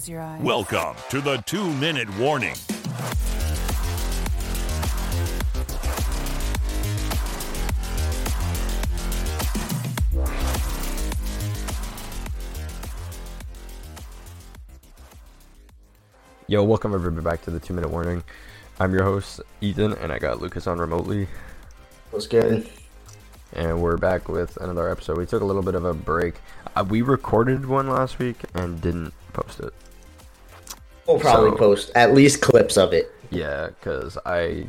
[0.00, 0.42] close your eyes.
[0.42, 2.54] Welcome to the two minute warning.
[16.46, 18.24] Yo, welcome everybody back to the two minute warning.
[18.80, 21.28] I'm your host, Ethan, and I got Lucas on remotely,
[22.10, 22.68] What's good?
[23.52, 25.18] and we're back with another episode.
[25.18, 26.36] We took a little bit of a break.
[26.74, 29.74] Uh, we recorded one last week and didn't post it.
[31.06, 33.12] We'll probably So- post at least clips of it.
[33.30, 34.66] Yeah, because I,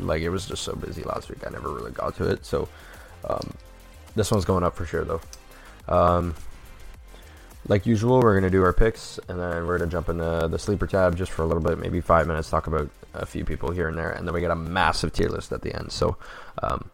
[0.00, 2.44] like, it was just so busy last week, I never really got to it.
[2.44, 2.68] So,
[3.28, 3.52] um,
[4.14, 5.20] this one's going up for sure, though.
[5.88, 6.34] Um,
[7.66, 10.86] like usual, we're gonna do our picks, and then we're gonna jump into the sleeper
[10.86, 13.88] tab just for a little bit, maybe five minutes, talk about a few people here
[13.88, 15.90] and there, and then we get a massive tier list at the end.
[15.90, 16.16] So,
[16.62, 16.90] um,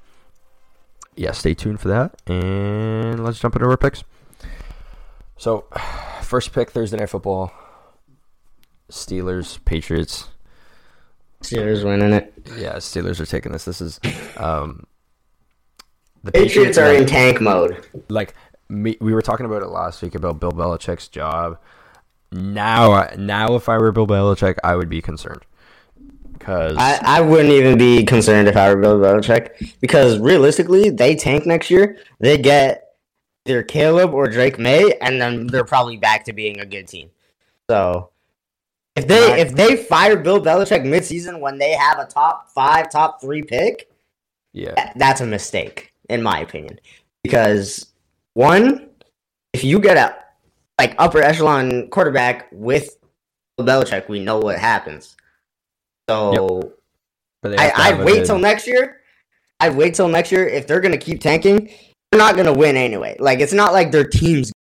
[1.17, 4.05] yeah, stay tuned for that, and let's jump into our picks.
[5.37, 5.65] So,
[6.23, 7.53] first pick Thursday night football:
[8.91, 10.29] Steelers, Patriots.
[11.43, 12.33] Steelers winning it.
[12.57, 13.65] Yeah, Steelers are taking this.
[13.65, 13.99] This is
[14.37, 14.87] um,
[16.23, 17.87] the Patriots are in tank mode.
[18.09, 18.35] like
[18.69, 21.59] me, we were talking about it last week about Bill Belichick's job.
[22.33, 25.43] Now, now, if I were Bill Belichick, I would be concerned
[26.35, 31.17] because I, I wouldn't even be concerned if I were Bill Belichick because realistically, they
[31.17, 31.99] tank next year.
[32.19, 32.85] They get
[33.47, 37.11] either Caleb or Drake Maye, and then they're probably back to being a good team.
[37.69, 38.10] So
[38.97, 43.21] if they if they fire Bill Belichick midseason when they have a top five, top
[43.21, 43.91] three pick,
[44.53, 46.79] yeah, that's a mistake in my opinion.
[47.23, 47.93] Because
[48.35, 48.91] one
[49.53, 50.17] if you get a
[50.79, 52.97] like upper echelon quarterback with
[53.57, 55.17] Bill Belichick we know what happens.
[56.09, 56.73] So
[57.43, 58.97] they I, I'd wait good- till next year.
[59.61, 60.49] I'd wait till next year.
[60.49, 61.71] If they're gonna keep tanking
[62.11, 63.17] they're not gonna win anyway.
[63.21, 64.53] Like it's not like their team's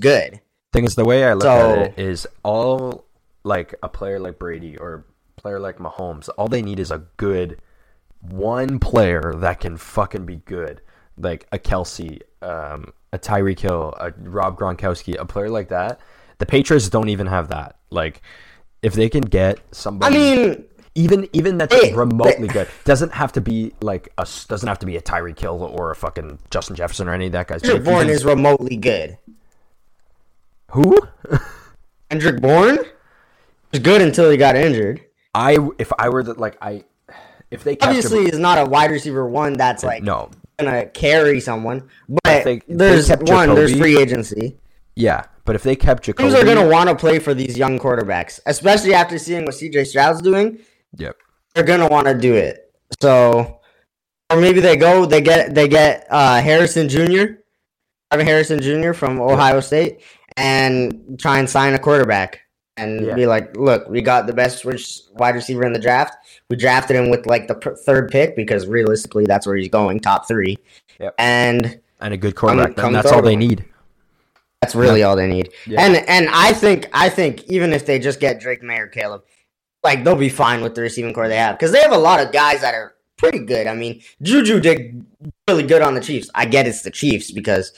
[0.00, 0.40] good
[0.72, 3.04] thing is the way I look So- at it is all
[3.44, 5.04] like a player like Brady or
[5.36, 6.28] player like Mahomes.
[6.36, 7.58] All they need is a good
[8.20, 10.80] one player that can fucking be good,
[11.16, 16.00] like a Kelce, um, a Tyreek Hill, a Rob Gronkowski, a player like that.
[16.38, 17.76] The Patriots don't even have that.
[17.90, 18.20] Like,
[18.82, 20.64] if they can get I somebody, mean
[20.94, 24.86] even even that's They- remotely good, doesn't have to be like a doesn't have to
[24.86, 27.62] be a Tyreek Hill or a fucking Justin Jefferson or any of that guys.
[27.62, 29.16] But Kendrick if you is remotely good
[30.70, 30.98] who?
[32.10, 32.86] Kendrick Bourne It
[33.72, 35.02] was good until he got injured
[35.34, 36.84] I if I were the like I
[37.50, 41.88] if they obviously he's not a wide receiver one that's like no gonna carry someone,
[42.08, 44.58] but they there's kept one, there's free agency.
[44.96, 47.78] yeah but if they kept Jakobi Teams are gonna want to play for these young
[47.78, 50.58] quarterbacks, especially after seeing what CJ Stroud's doing.
[50.96, 51.16] yep
[51.54, 52.70] They're gonna want to do it.
[53.00, 53.60] So,
[54.30, 57.24] or maybe they go, they get, they get uh, Harrison Jr.
[58.10, 58.92] Harrison Jr.
[58.92, 60.00] from Ohio State,
[60.38, 62.40] and try and sign a quarterback.
[62.76, 63.14] And Yeah.
[63.14, 66.14] be like, look, we got the best wide receiver in the draft.
[66.48, 69.98] We drafted him with like the pr- third pick because realistically, that's where he's going,
[69.98, 70.58] top three.
[71.00, 71.14] Yep.
[71.18, 73.64] And and a good quarterback come then that's all they need
[74.62, 75.50] That's really all they need.
[75.66, 75.84] Yeah.
[75.84, 79.24] And and I think I think even if they just get Drake Maye or Caleb,
[79.82, 82.20] like they'll be fine with the receiving corps they have because they have a lot
[82.24, 83.66] of guys that are pretty good.
[83.66, 85.04] I mean, Juju did
[85.48, 86.30] really good on the Chiefs.
[86.36, 87.72] I get it's the Chiefs because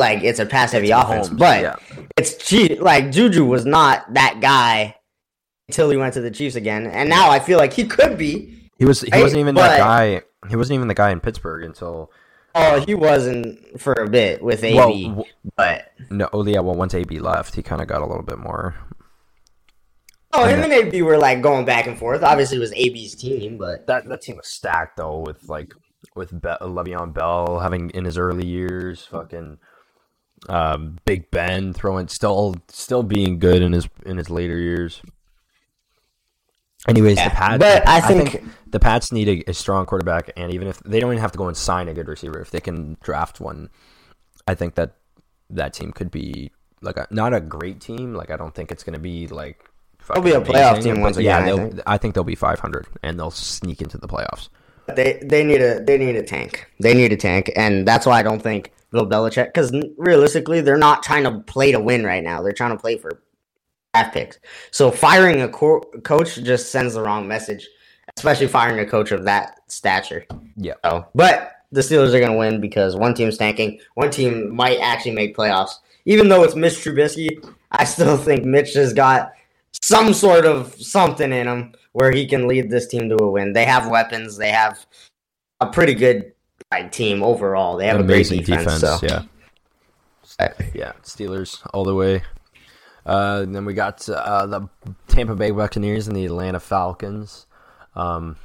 [0.00, 1.76] like it's a pass heavy offense, Mahomes, but yeah
[2.16, 2.80] it's Chief.
[2.80, 4.96] Like Juju was not that guy
[5.68, 8.68] until he went to the Chiefs again, and now I feel like he could be.
[8.78, 11.62] he was he Hey, wasn't even that guy he wasn't even the guy in Pittsburgh
[11.64, 12.10] until
[12.52, 15.24] Oh, he wasn't for a bit with AB, well w-
[15.56, 18.38] but no oh yeah well once AB left he kind of got a little bit
[18.38, 18.74] more
[20.32, 22.22] oh, him and AB were like going back and forth.
[22.22, 25.74] Obviously, it was AB's team, but that that team was stacked though with like
[26.16, 29.58] with Be- Le'Veon Bell having in his early years fucking
[30.48, 35.02] um, Big Ben throwing still still being good in his in his later years.
[36.88, 37.58] Anyways, Yeah, the Pats.
[37.58, 41.12] but I think- the Pats need a, a strong quarterback, and even if they don't
[41.12, 43.68] even have to go and sign a good receiver, if they can draft one,
[44.46, 44.94] I think that
[45.50, 48.14] that team could be like a, not a great team.
[48.14, 49.64] Like I don't think it's going to be like
[50.14, 51.80] They'll be a fucking playoff team but once yeah, again, I think.
[51.86, 54.48] I think they'll be 500 and they'll sneak into the playoffs.
[54.96, 56.66] They they need a they need a tank.
[56.80, 59.46] They need a tank, and that's why I don't think Bill Belichick.
[59.46, 62.42] Because realistically, they're not trying to play to win right now.
[62.42, 63.22] They're trying to play for
[63.94, 64.38] draft picks.
[64.70, 67.68] So firing a co- coach just sends the wrong message.
[68.16, 70.26] especially firing a coach of that stature.
[70.56, 70.74] Yeah.
[70.84, 74.78] So, but the Steelers are going to win because one team's tanking, one team might
[74.80, 75.74] actually make playoffs.
[76.04, 77.28] Even though it's Mitch Trubisky,
[77.70, 79.32] I still think Mitch has got
[79.82, 83.52] some sort of something in him where he can lead this team to a win.
[83.52, 84.36] They have weapons.
[84.36, 84.84] They have
[85.60, 86.32] a pretty good
[86.92, 87.76] team overall.
[87.76, 88.80] They have Amazing a great defense.
[88.80, 88.98] so.
[89.02, 89.22] yeah.
[90.72, 92.22] Yeah, Steelers all the way.
[93.04, 94.68] Uh, and then we got uh, the
[95.08, 97.46] Tampa Bay Buccaneers and the Atlanta Falcons.
[97.94, 98.36] Um,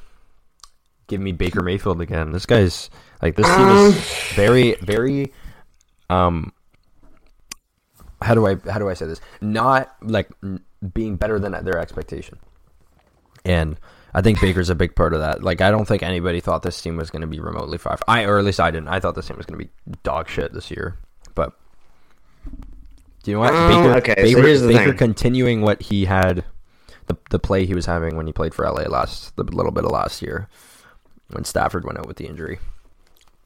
[1.08, 2.32] give me Baker Mayfield again.
[2.32, 2.90] This guy's
[3.22, 5.32] like this team is very, very.
[6.10, 6.52] Um,
[8.22, 9.22] how do I how do I say this?
[9.40, 10.62] Not like n-
[10.94, 12.40] being better than their expectation,
[13.46, 13.80] and
[14.18, 15.44] I think Baker's a big part of that.
[15.44, 18.02] Like I don't think anybody thought this team was going to be remotely five.
[18.08, 18.88] I or at least I didn't.
[18.88, 19.72] I thought this team was going to be
[20.04, 20.98] dog shit this year,
[21.36, 21.52] but
[23.24, 23.54] do you know what?
[23.54, 24.98] Um, Baker, okay, so Baker, here's the Baker thing.
[24.98, 26.46] continuing what he had,
[27.08, 29.84] the the play he was having when he played for LA last the little bit
[29.84, 30.48] of last year,
[31.32, 32.60] when Stafford went out with the injury.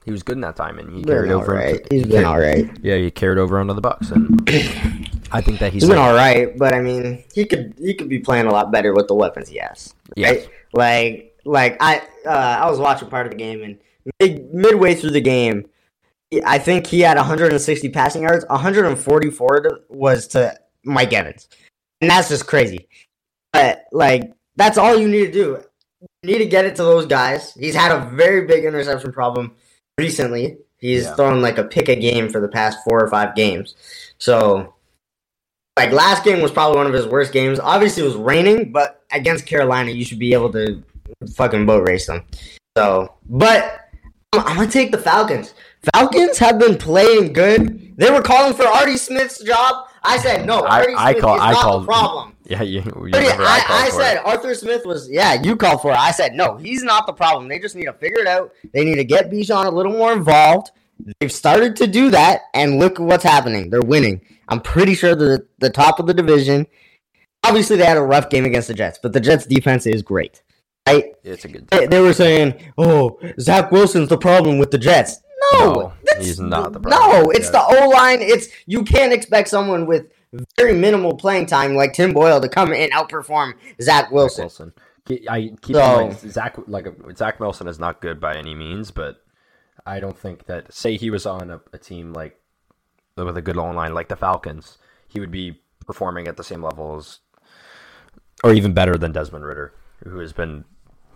[0.06, 1.54] He was good in that time, and he carried over.
[1.56, 1.76] right.
[1.82, 2.78] into- He's he been carried- all right.
[2.82, 6.08] Yeah, he carried over onto the Bucs, and I think that he's, He's been like-
[6.10, 9.08] all right, but I mean, he could he could be playing a lot better with
[9.08, 9.94] the weapons he has.
[10.16, 10.30] Yeah.
[10.32, 10.50] Right?
[10.74, 12.30] Like like I uh,
[12.64, 13.78] I was watching part of the game and
[14.20, 15.68] mid, midway through the game,
[16.46, 18.46] I think he had 160 passing yards.
[18.50, 21.48] 144 to- was to Mike Evans,
[22.02, 22.88] and that's just crazy.
[23.54, 25.64] But like that's all you need to do.
[26.24, 27.54] You need to get it to those guys.
[27.54, 29.56] He's had a very big interception problem
[29.98, 30.58] recently.
[30.78, 31.16] He's Yeah.
[31.16, 33.76] thrown like a pick a game for the past four or five games.
[34.18, 34.74] So
[35.80, 37.60] like last game was probably one of his worst games.
[37.60, 40.84] Obviously, it was raining, but against Carolina, you should be able to
[41.36, 42.24] fucking boat race them.
[42.78, 43.90] So, but
[44.34, 45.54] I'm, gonna take the Falcons.
[45.94, 47.96] Falcons have been playing good.
[47.98, 49.88] They were calling for Artie Smith's job.
[50.04, 50.60] I said no.
[50.62, 52.36] I- Artie I Smith call- is I not called- the problem.
[52.50, 54.26] Yeah, you, you remember I, called I said it.
[54.26, 55.40] Arthur Smith was yeah.
[55.40, 55.98] You called for it.
[56.00, 56.58] I said no.
[56.58, 57.48] He's not the problem.
[57.48, 58.54] They just need to figure it out.
[58.74, 60.72] They need to get Bijan a little more involved.
[61.20, 63.70] They've started to do that, and look what's happening.
[63.70, 64.22] They're winning.
[64.48, 66.68] I'm pretty sure they're the top of the division.
[67.46, 70.42] Obviously, they had a rough game against the Jets, but the Jets' defense is great.
[70.88, 71.14] Right?
[71.24, 71.68] it's a good.
[71.68, 75.20] They, they were saying, "Oh, Zach Wilson's the problem with the Jets."
[75.54, 78.22] No, No, that's- he's not the problem No, it's the O line.
[78.22, 80.08] It's you can't expect someone with
[80.58, 84.44] very minimal playing time like Tim Boyle to come and outperform Zach Wilson.
[84.44, 84.74] Wilson.
[85.30, 89.18] I keep So- Zach like Zach Wilson is not good by any means, but
[89.86, 92.40] I don't think that say he was on a, a team like
[93.16, 94.78] with a good long line like the Falcons,
[95.08, 97.20] he would be performing at the same level as
[98.44, 99.74] or even better than Desmond Ridder,
[100.04, 100.64] who has been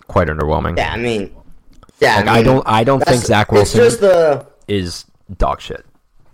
[0.07, 0.77] quite underwhelming.
[0.77, 1.33] Yeah, I mean,
[1.99, 5.05] yeah, Like, I, I don't I don't think Zach Wilson the is
[5.37, 5.85] dog shit.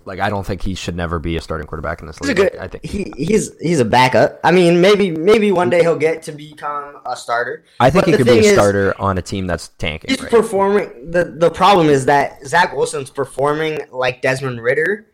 [0.09, 2.35] Like I don't think he should never be a starting quarterback in this league.
[2.35, 2.55] good.
[2.57, 4.39] I think he he's he's a backup.
[4.43, 7.63] I mean, maybe maybe one day he'll get to become a starter.
[7.79, 10.09] I think But he could be a is, starter on a team that's tanking.
[10.09, 10.31] He's right?
[10.31, 11.11] performing.
[11.11, 15.05] the The problem is that Zach Wilson's performing like Desmond Ridder.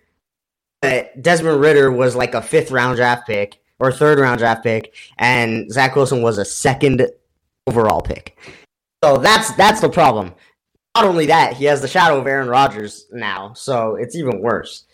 [0.81, 4.95] But Desmond Ridder was like a fifth round draft pick or third round draft pick,
[5.17, 7.05] and Zach Wilson was a second
[7.67, 8.37] overall pick.
[9.03, 10.33] So that's that's the problem.
[10.95, 14.84] Not only that, he has the shadow of Aaron Rodgers now, so it's even worse.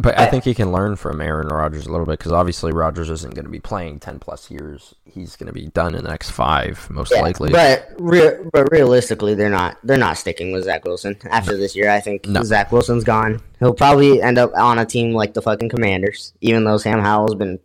[0.00, 3.10] But I think he can learn from Aaron Rodgers a little bit because obviously Rodgers
[3.10, 4.94] isn't going to be playing ten plus years.
[5.04, 7.50] He's going to be done in the next five, most Yeah, likely.
[7.50, 11.90] But re- but realistically, they're not they're not sticking with Zach Wilson after this year.
[11.90, 12.42] I think No.
[12.42, 13.40] Zach Wilson's gone.
[13.58, 17.34] He'll probably end up on a team like the fucking Commanders, even though Sam Howell's
[17.34, 17.58] been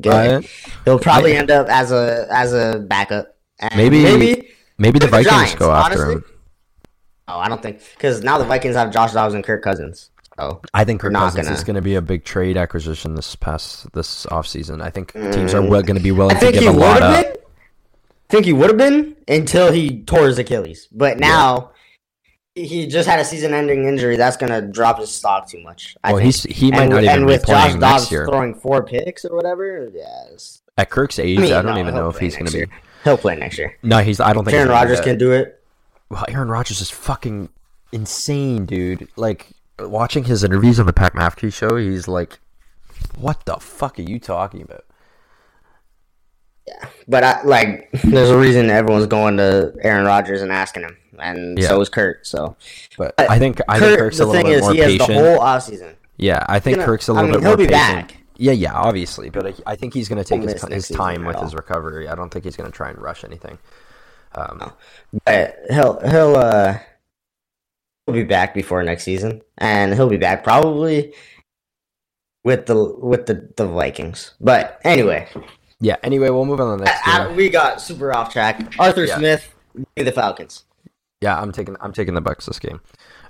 [0.00, 0.06] good.
[0.06, 0.40] Uh,
[0.84, 3.36] He'll probably I- end up as a as a backup.
[3.58, 4.48] And Maybe- maybe.
[4.78, 6.14] maybe the The Vikings Giants, go after honestly.
[6.16, 6.24] him.
[7.28, 10.10] Oh, I don't think because now the Vikings have Josh Dobbs and Kirk Cousins.
[10.38, 13.14] Oh, I think Kirk not Cousins is gonna- going to be a big trade acquisition
[13.14, 14.82] this past this offseason.
[14.82, 16.42] I think teams are going to be willing Mm.
[16.48, 17.24] I to give a lot up.
[17.24, 17.32] been.
[17.32, 17.36] I
[18.28, 20.88] think he would have been until he tore his Achilles.
[20.92, 21.70] But now
[22.54, 24.16] he just had a season-ending injury.
[24.16, 25.96] That's gonna drop his stock too much.
[26.02, 26.24] I Well, think.
[26.26, 28.26] he's he might and, not even and be with playing Josh next Dobbs year.
[28.26, 30.62] throwing four picks or whatever, yes.
[30.78, 32.66] At Kirk's age, I mean, I don't no, even know if he's gonna year.
[32.66, 32.72] be.
[33.04, 33.76] He'll play next year.
[33.82, 34.18] No, he's.
[34.20, 35.62] I don't think Aaron Rodgers can do it.
[36.10, 37.48] Well, Aaron Rodgers is fucking
[37.92, 39.06] insane, dude.
[39.16, 39.48] Like
[39.78, 42.38] watching his interviews on the Pat McAfee show, he's like,
[43.16, 44.84] "What the fuck are you talking about?"
[46.66, 50.96] Yeah, but I like there's a reason everyone's going to Aaron Rodgers and asking him,
[51.18, 51.68] and Yeah.
[51.68, 52.24] so is Kirk.
[52.26, 52.56] So
[52.98, 54.78] But I think I think Kirk, Kirk's a the little thing bit is, more he
[54.80, 55.94] has the whole offseason.
[56.16, 58.08] yeah, I think gonna- Kirk's a I little mean, bit more he'll be patient.
[58.08, 58.16] back.
[58.38, 61.38] Yeah, yeah, obviously, but I, I think he's going to take his, his time with
[61.40, 62.06] his recovery.
[62.06, 63.56] I don't think he's going to try and rush anything.
[64.34, 64.72] Um,
[65.24, 66.78] But he'll he'll uh
[68.14, 71.12] be back before next season, and he'll be back probably
[72.44, 74.34] with the with the the Vikings.
[74.40, 75.28] But anyway,
[75.80, 75.96] yeah.
[76.02, 78.74] Anyway, we'll move on to the next I- I- we got super off track.
[78.78, 79.18] Arthur Yeah.
[79.18, 79.52] Smith
[79.96, 80.64] the Falcons.
[81.20, 82.80] Yeah, I'm taking I'm taking the Bucs this game.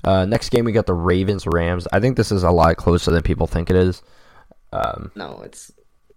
[0.05, 1.89] Uh, next game we got the Ravens Rams.
[1.93, 4.03] I think this is a lot closer than people think it is.
[4.73, 5.73] Um, No, it's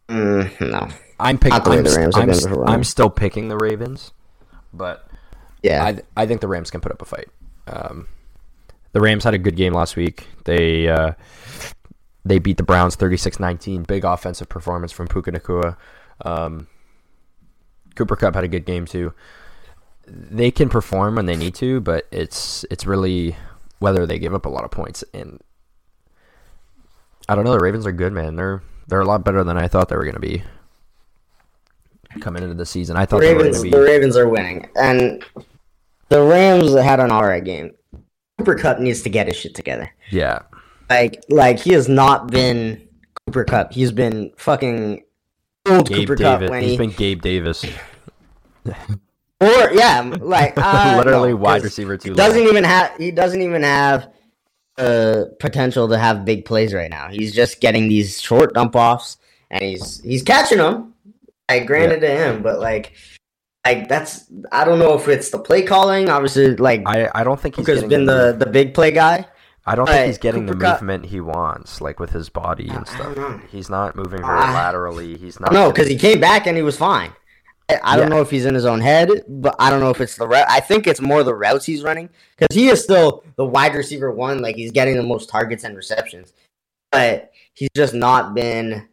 [0.10, 0.88] mm, no.
[1.20, 1.64] I'm picking.
[1.64, 4.12] The I'm, the Rams I'm, st- I'm still picking the Ravens,
[4.74, 5.08] but
[5.64, 7.30] Yeah, I I think the Rams can put up a fight.
[7.68, 8.08] Um,
[8.92, 10.28] the Rams had a good game last week.
[10.46, 11.14] They uh,
[12.26, 13.88] they beat the Browns 36-19.
[13.88, 15.78] Big offensive performance from Puka Nacua.
[16.24, 16.68] Um,
[17.96, 19.14] Cooper Kupp had a good game too.
[20.08, 23.36] They can perform when they need to, but it's it's really
[23.80, 25.04] whether they give up a lot of points.
[25.14, 25.40] And
[27.28, 27.52] I don't know.
[27.52, 28.36] The Ravens are good, man.
[28.36, 30.44] They're they're a lot better than I thought they were going to be
[32.22, 32.98] coming into the season.
[32.98, 33.64] I the thought they were going Ravens.
[33.64, 33.70] to be.
[33.70, 35.24] The Ravens are winning, and
[36.10, 37.72] the Rams had an alright game.
[38.40, 39.94] Cooper Kupp needs to get his shit together.
[40.10, 40.40] Yeah,
[40.90, 42.88] Like, like he has not been
[43.26, 43.74] Cooper Kupp.
[43.74, 45.04] He's been fucking
[45.68, 46.48] old Gabe Cooper Davis.
[46.48, 47.66] Cup when He's he been Gabe Davis.
[48.66, 52.14] or yeah, like uh, Literally no, wide receiver too.
[52.14, 52.96] Doesn't even have.
[52.98, 54.12] He doesn't even have
[54.78, 57.10] uh potential to have big plays right now.
[57.10, 59.18] He's just getting these short dump offs,
[59.52, 60.94] and he's he's catching them.
[61.50, 62.94] I granted to him, but like,
[63.70, 66.10] like that's I don't know if it's the play calling.
[66.10, 69.26] Obviously, like I, I don't think he's getting been the the big play guy.
[69.66, 72.70] I don't but think he's getting Cooper the movement he wants, like with his body
[72.70, 73.42] and stuff.
[73.52, 75.18] He's not moving very I- laterally.
[75.18, 75.52] He's not.
[75.52, 77.12] No, because he came back and he was fine.
[77.70, 80.02] I, I don't know if he's in his own head, but I don't know if
[80.02, 80.48] it's the route.
[80.50, 84.12] I think it's more the routes he's running because he is still the wide receiver
[84.12, 84.42] one.
[84.42, 86.34] Like he's getting the most targets and receptions,
[86.92, 88.88] but he's just not been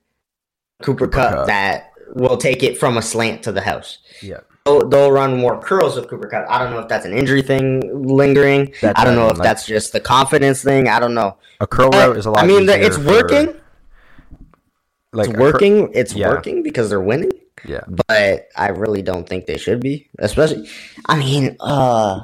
[0.83, 1.47] Cooper, Cup Kupp.
[1.47, 3.99] that will take it from a slant to the house.
[4.23, 4.41] Yeah.
[4.67, 6.45] They'll, they'll run more curls with Cooper Kupp.
[6.51, 8.75] I don't know if that's an injury thing lingering.
[8.83, 10.89] That's I don't know if mean, that's just the confidence thing.
[10.89, 11.39] I don't know.
[11.61, 12.43] A curl route is a lot.
[12.43, 13.55] I mean, the, it's for- working.
[15.13, 15.91] Like it's a cur- working.
[15.95, 16.29] It's yeah.
[16.29, 17.31] working because they're winning
[17.65, 17.85] yeah.
[18.09, 20.09] but I really don't think they should be.
[20.19, 20.69] Especially,
[21.07, 22.23] I mean, uh,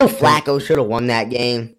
[0.00, 1.76] Flacco should have won that game.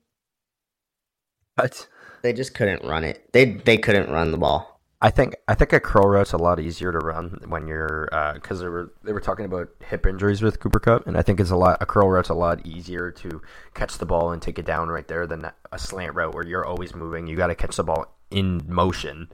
[1.55, 1.87] But
[2.21, 3.31] They just couldn't run it.
[3.33, 4.68] They they couldn't run the ball.
[5.01, 8.33] I think I think a curl route's a lot easier to run when you're uh,
[8.33, 11.39] because they were they were talking about hip injuries with Cooper Kupp, and I think
[11.39, 13.41] it's a lot a curl route's a lot easier to
[13.73, 16.65] catch the ball and take it down right there than a slant route where you're
[16.65, 17.27] always moving.
[17.27, 19.29] You got to catch the ball in motion,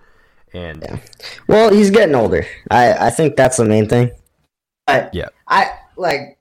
[0.54, 1.00] and Yeah.
[1.48, 2.46] Well, he's getting older.
[2.70, 4.12] I I think that's the main thing.
[4.86, 5.30] But Yeah.
[5.48, 6.38] I like.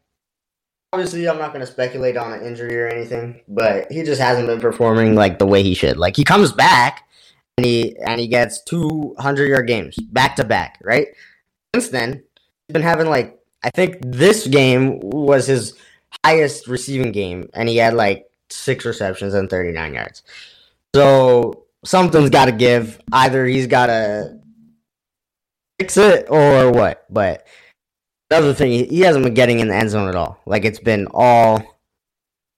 [0.92, 4.46] Obviously, I'm not going to speculate on an injury or anything, but he just hasn't
[4.46, 5.96] been performing like the way he should.
[5.96, 7.08] Like he comes back
[7.56, 11.08] and he and he gets 200 yard games back to back, right?
[11.74, 12.22] Since then,
[12.68, 15.74] he's been having like I think this game was his
[16.24, 20.22] highest receiving game, and he had like six receptions and 39 yards.
[20.94, 23.00] So something's got to give.
[23.12, 24.38] Either he's got to
[25.80, 27.04] fix it or what.
[27.10, 27.46] But
[28.30, 30.38] another thing, he- hasn't been getting in the end zone at all.
[30.44, 31.62] Like it's been all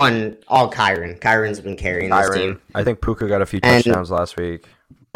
[0.00, 1.20] on all Kyren.
[1.20, 2.60] Kyren's been carrying this team.
[2.74, 4.66] I think Puka got a few And- touchdowns last week.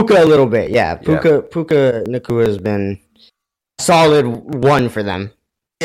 [0.07, 0.97] Puka a little bit, yeah.
[0.97, 2.99] Puka Puka Nacua has been
[3.81, 5.31] solid one for them.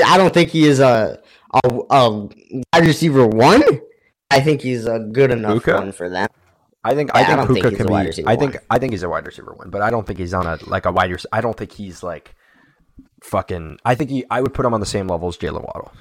[0.05, 1.19] I don't think he is a
[1.63, 3.63] a, a wide receiver one.
[4.31, 5.74] I think he's a good enough Puka?
[5.75, 6.27] one for them.
[6.84, 8.07] I think Yeah, I I think think Puka he's can a wide be.
[8.07, 8.63] receiver I think one.
[8.69, 10.86] I think he's a wide receiver one, but I don't think he's on a like
[10.86, 11.12] a wide.
[11.12, 12.36] rec- I don't think he's like
[13.24, 13.79] fucking.
[13.86, 14.25] I think he.
[14.29, 15.91] I would put him on the same level as Jaylen Waddle.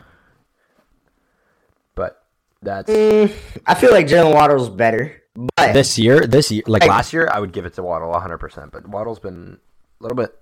[1.94, 2.22] But
[2.62, 3.32] that's Mm,
[3.66, 6.20] I feel like Jaylen Waddle's better, but this year.
[6.26, 8.38] This year, like last year, I would give it to Waddle 100.
[8.38, 9.58] percent But Waddle's been
[10.00, 10.34] a little bit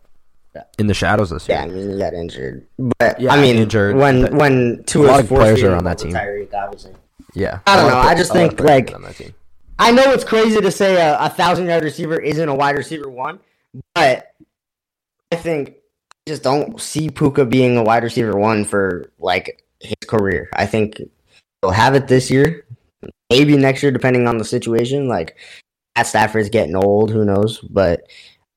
[0.79, 1.59] in the shadows this year.
[1.59, 2.67] yeah, I mean he got injured.
[2.99, 3.97] But Yeah, I mean, injured.
[3.97, 6.13] when when a two of players are on that team.
[6.13, 6.93] Tyreek, obviously.
[7.35, 9.35] Yeah, I don't know, I just a lot of think, like- on that team.
[9.79, 13.09] I know it's crazy to say a, a thousand yard receiver isn't a wide receiver
[13.09, 13.41] one,
[13.95, 14.33] but
[15.33, 15.71] I think
[16.27, 20.51] I just don't see Puka being a wide receiver one for like his career.
[20.53, 21.01] I think
[21.63, 22.65] he'll have it this year,
[23.33, 25.09] maybe next year, depending on the situation.
[25.09, 25.37] Like
[25.97, 27.59] Matt Stafford's getting old, who knows?
[27.61, 28.09] But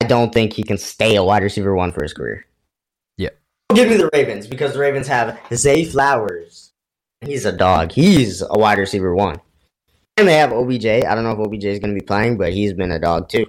[0.02, 2.46] I don't think he can stay a wide receiver one for his career.
[3.18, 3.30] Yeah.
[3.74, 6.72] Give me the Ravens because the Ravens have Zay Flowers.
[7.22, 7.92] He's a dog.
[7.92, 9.40] He's a wide receiver one.
[10.18, 10.86] And they have OBJ.
[10.86, 13.30] I don't know if OBJ is going to be playing, but he's been a dog
[13.30, 13.46] too.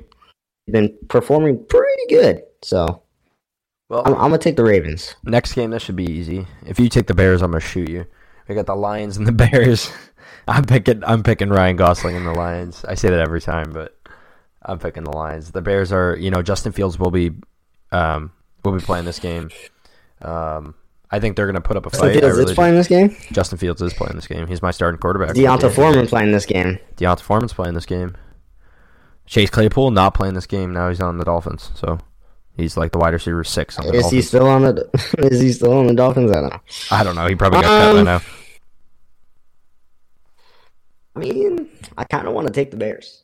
[0.64, 2.42] He's been performing pretty good.
[2.62, 3.02] So
[3.88, 5.14] Well, I'm, I'm going to take the Ravens.
[5.24, 6.46] Next game, this should be easy.
[6.64, 8.06] If you take the Bears, I'm gonna shoot you.
[8.48, 9.90] We got the Lions and the Bears.
[10.48, 11.02] I'm picking.
[11.04, 12.84] I'm picking Ryan Gosling and the Lions.
[12.84, 13.96] I say that every time, but
[14.62, 15.50] I'm picking the Lions.
[15.50, 17.32] The Bears are, you know, Justin Fields will be,
[17.92, 18.30] um,
[18.64, 19.50] will be playing this game.
[20.22, 20.74] Um,
[21.10, 22.10] I think they're gonna put up a fight.
[22.10, 23.16] I Fields really is playing this game.
[23.32, 24.46] Justin Fields is playing this game.
[24.46, 25.34] He's my starting quarterback.
[25.34, 26.78] D'Onta Foreman playing this game.
[26.96, 28.16] D'Onta Foreman's playing this game.
[29.26, 30.72] Chase Claypool not playing this game.
[30.72, 31.98] Now he's on the Dolphins, so
[32.56, 34.88] he's like the wide receiver six on the Is he still on the?
[35.18, 36.30] Is he still on the Dolphins?
[36.30, 36.60] I don't know.
[36.90, 37.26] I don't know.
[37.26, 38.20] He probably got cut by Um, now.
[41.14, 43.22] I mean, I kind of want to take the Bears.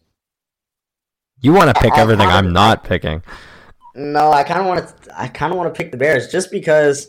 [1.40, 3.22] You want to pick I- everything I- I'm not picking.
[3.94, 5.20] No, I kind of want to.
[5.20, 7.08] I kind of want to pick the Bears just because.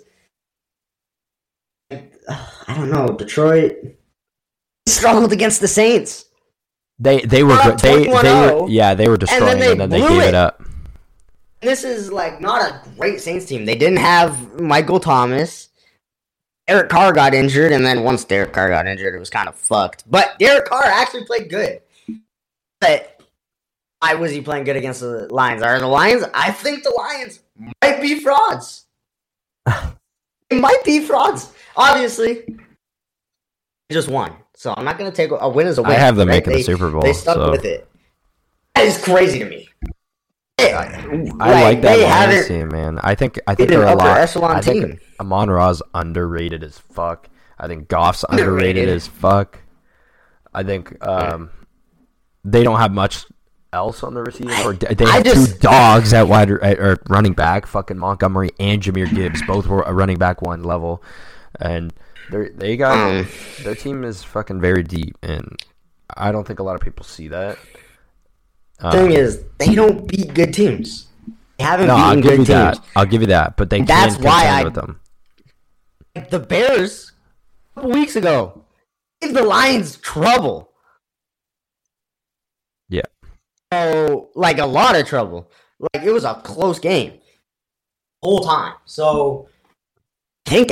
[1.92, 3.08] I don't know.
[3.10, 3.76] Detroit
[4.88, 6.26] struggled against the Saints.
[7.00, 7.74] They they were We're good.
[7.76, 10.28] up They they were yeah they were destroying they and then they blew gave it
[10.30, 10.36] it.
[10.36, 10.62] up.
[11.64, 13.66] This is like not a great Saints team.
[13.66, 15.70] They didn't have Michael Thomas.
[16.68, 19.56] Eric Carr got injured, and then once Derek Carr got injured, it was kind of
[19.56, 20.10] fucked.
[20.10, 21.82] But Derek Carr actually played good.
[22.80, 23.22] But
[24.00, 25.62] why was he playing good against the Lions?
[25.62, 26.24] Are the Lions?
[26.34, 27.40] I think the Lions
[27.82, 28.86] might be frauds.
[30.50, 31.52] they might be frauds.
[31.76, 32.44] Obviously,
[33.90, 34.34] they just won.
[34.56, 35.92] So I'm not going to take a win as a win.
[35.92, 36.36] I have them right?
[36.36, 37.02] making They- the Super Bowl.
[37.02, 37.52] They stuck so.
[37.52, 37.90] with it.
[38.76, 39.70] That is crazy to me.
[40.72, 43.00] I like that they Lions team, man.
[43.04, 44.18] I think I think They're a lot.
[44.18, 45.00] echelon I think team.
[45.20, 47.30] Amon Ra's underrated as fuck.
[47.60, 48.50] I think Goff's underrated,
[48.84, 48.90] Underrated.
[48.90, 49.60] as fuck.
[50.54, 51.50] I think um,
[52.44, 53.26] they don't have much
[53.72, 57.34] else on the receiving or they have just- two dogs at wide or, or running
[57.34, 57.66] back.
[57.66, 61.02] Fucking Montgomery and Jahmyr Gibbs both were a running back one level,
[61.60, 61.94] and
[62.32, 63.28] they they got Um,
[63.64, 65.58] their team is fucking very deep, and
[66.16, 67.58] I don't think a lot of people see that.
[68.84, 71.08] Um, thing is, they don't beat good teams.
[71.58, 72.80] They haven't no, I'll beaten give good you teams.
[72.80, 72.86] that.
[72.96, 73.56] I'll give you that.
[73.58, 75.00] But they That's can why I- with them.
[76.30, 77.12] The Bears
[77.72, 78.64] a couple weeks ago
[79.22, 80.70] gave the Lions trouble.
[82.90, 83.02] Yeah.
[83.72, 85.50] So, like a lot of trouble.
[85.80, 87.14] Like it was a close game,
[88.22, 88.74] whole time.
[88.86, 89.50] So,
[90.46, 90.72] I think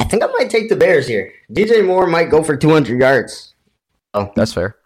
[0.00, 1.32] I think I might take the Bears here.
[1.52, 3.54] DJ Moore might go for 200 yards.
[4.14, 4.76] Oh, That's fair.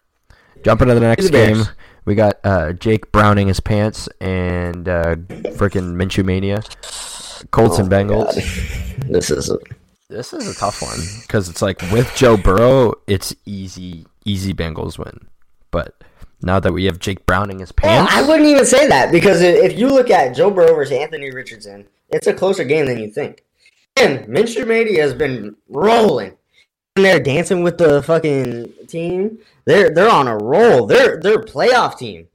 [0.63, 1.63] Jumping to the next the game,
[2.05, 6.61] we got uh, Jake Browning his pants and uh, freaking Minshew Mania.
[7.51, 8.33] Colts and Bengals.
[8.37, 9.51] Oh This is
[10.09, 14.97] This is a tough one because it's like with Joe Burrow, it's easy, easy Bengals
[14.97, 15.27] win.
[15.71, 15.95] But
[16.41, 19.41] now that we have Jake Browning his Well, pants, I wouldn't even say that because
[19.41, 23.09] if you look at Joe Burrow versus Anthony Richardson, it's a closer game than you
[23.09, 23.43] think.
[23.95, 26.37] And Minshew Mania has been rolling.
[26.95, 29.39] And they're dancing with the fucking team.
[29.65, 30.85] They're they're on a roll.
[30.85, 32.27] They're they're a playoff team.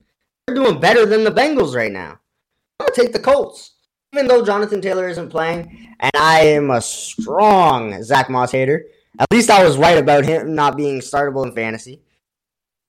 [0.47, 2.19] They're doing better than the Bengals right now.
[2.81, 3.73] I'm gonna take the Colts,
[4.15, 8.87] even though Jonathan Taylor isn't playing, and I am a strong Zack Moss hater.
[9.19, 12.01] At least I was right about him not being startable in fantasy.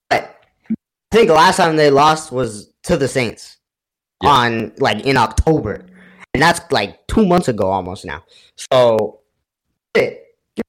[0.08, 0.36] But
[0.70, 0.74] I
[1.12, 3.58] think the last time they lost was to the Saints
[4.22, 4.30] Yeah.
[4.30, 5.84] on like in October,
[6.32, 8.22] and that's like two months ago almost now.
[8.56, 9.20] So,
[9.92, 10.14] give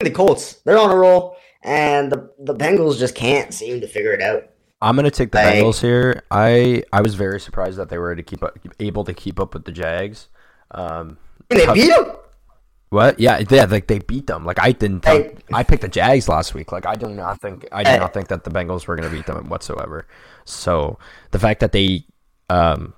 [0.02, 0.56] me the Colts.
[0.66, 4.44] They're on a roll, and the the Bengals just can't seem to figure it out.
[4.82, 6.24] I'm gonna take the Like- Bengals here.
[6.32, 9.54] I I was very surprised that they were to keep up, able to keep up
[9.54, 10.28] with the Jags.
[10.72, 11.18] Um,
[11.50, 12.16] they tough- beat them.
[12.90, 13.20] What?
[13.22, 14.44] Yeah, yeah, like they beat them.
[14.46, 15.02] Like I didn't.
[15.02, 16.72] Think, I picked the Jags last week.
[16.74, 17.66] Like I do not think.
[17.72, 18.00] I did Hey.
[18.00, 20.08] not think that the Bengals were going to beat them whatsoever.
[20.44, 21.00] So
[21.32, 22.04] the fact that they,
[22.50, 22.94] um,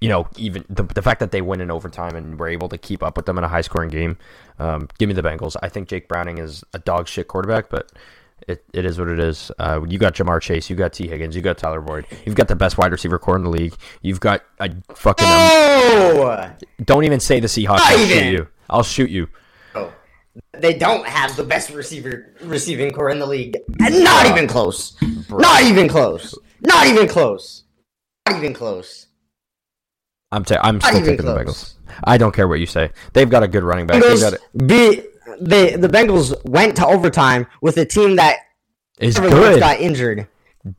[0.00, 2.78] you know, even the, the fact that they win in overtime and were able to
[2.78, 4.16] keep up with them in a high scoring game,
[4.58, 5.56] um, give me the Bengals.
[5.62, 7.90] I think Jake Browning is a dog shit quarterback, but.
[8.46, 9.50] It, it is what it is.
[9.58, 12.46] Uh, you got Ja'Marr Chase, you got Tee Higgins, you got Tyler Boyd, you've got
[12.46, 13.74] the best wide receiver corps in the league.
[14.00, 15.26] You've got a fucking.
[15.26, 15.32] Um,
[15.80, 16.50] Oh,
[16.84, 17.80] don't even say the Seahawks.
[17.80, 18.48] I'll shoot you.
[18.70, 19.28] I'll shoot you.
[19.74, 19.92] Oh.
[20.52, 24.96] they don't have the best receiver receiving corps in the league, and not even close.
[25.28, 26.32] Not even close.
[26.60, 27.64] Not even close.
[28.28, 29.07] Not even close.
[30.30, 31.74] I'm ta- I'm still taking the Bengals.
[32.04, 32.90] I don't care what you say.
[33.12, 34.02] They've got a good running back.
[34.02, 34.36] Bengals
[34.66, 35.06] beat
[35.40, 38.38] they the Bengals went to overtime with a team that
[38.98, 39.60] is good.
[39.60, 40.28] Got injured.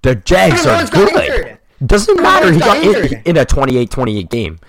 [0.01, 1.57] the Jags are good.
[1.85, 2.51] Doesn't matter.
[2.51, 3.21] He got, got in, injured.
[3.25, 4.59] in a 28-28 game.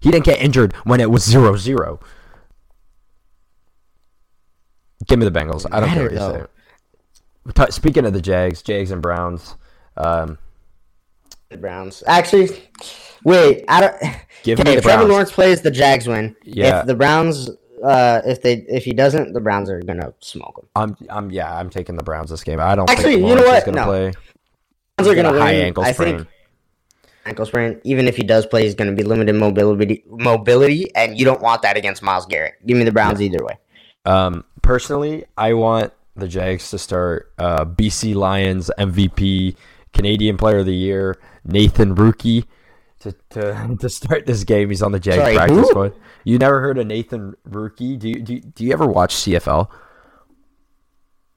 [0.00, 2.02] He didn't get injured when it was 0-0.
[5.06, 5.64] Give me the Bengals.
[5.70, 6.46] I don't care what you
[7.56, 7.70] say.
[7.70, 9.54] Speaking of the Jags, Jags and Browns,
[9.96, 10.38] um,
[11.50, 12.02] The Browns.
[12.08, 12.48] Actually,
[13.26, 13.64] wait.
[13.68, 13.96] I don't.
[14.42, 15.10] Give me the if Trevor Browns.
[15.10, 16.36] Lawrence plays, the Jags win.
[16.44, 16.80] Yeah.
[16.80, 17.50] If the Browns,
[17.84, 20.68] uh, if they if he doesn't, the Browns are gonna smoke him.
[20.76, 22.60] I'm I'm yeah, I'm taking the Browns this game.
[22.60, 23.64] I don't Actually, think you know what?
[23.64, 23.86] going to No.
[23.86, 24.12] play.
[24.96, 25.64] Browns are gonna a high win.
[25.66, 26.16] ankle I sprain.
[26.18, 26.28] think
[27.26, 27.80] ankle sprain.
[27.84, 30.04] Even if he does play, he's gonna be limited mobility.
[30.08, 32.54] Mobility, and you don't want that against Myles Garrett.
[32.64, 33.58] Give me the Browns either way.
[34.04, 39.56] Um, personally, I want the Jags to start uh, BC Lions MVP,
[39.92, 42.46] Canadian Player of the Year, Nathan Rourke
[43.10, 44.68] to, to to start this game.
[44.68, 45.66] He's on the Jags Sorry, practice who?
[45.66, 45.94] squad.
[46.24, 47.76] You never heard of Nathan Rourke?
[47.76, 49.68] Do you, do you, do you ever watch CFL?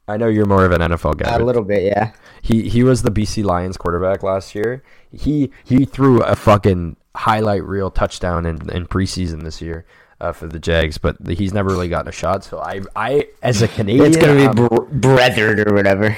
[0.08, 1.36] I know you're more of an NFL guy.
[1.36, 2.14] A little bit, yeah.
[2.42, 4.84] he he was the BC Lions quarterback last year.
[5.12, 9.86] He he threw a fucking highlight reel touchdown in, in preseason this year
[10.20, 12.44] uh, for the Jags, but he's never really gotten a shot.
[12.44, 16.18] So I I as a Canadian, It's gonna be br- breathered or whatever.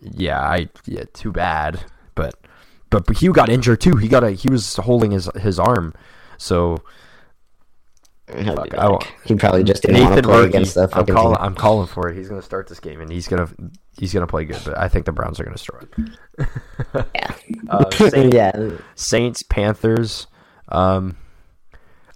[0.00, 1.84] yeah, I yeah, too bad.
[2.90, 3.96] But but, but Hugh got injured too.
[3.96, 5.94] He got a he was holding his his arm,
[6.38, 6.82] so
[8.36, 9.14] He'll Fuck, I won't- back.
[9.24, 10.48] He probably just didn't want to Nathan play Murphy.
[10.48, 11.36] against the I'm fucking calling.
[11.36, 11.44] team.
[11.44, 12.16] I'm calling for it.
[12.16, 13.48] He's gonna start this game, and he's gonna
[13.98, 14.60] he's gonna play good.
[14.64, 15.78] But I think the Browns are gonna destroy
[16.38, 16.48] it.
[17.14, 17.32] Yeah.
[17.70, 18.70] Uh, Saints, yeah.
[18.96, 20.26] Saints Panthers.
[20.68, 21.16] Um,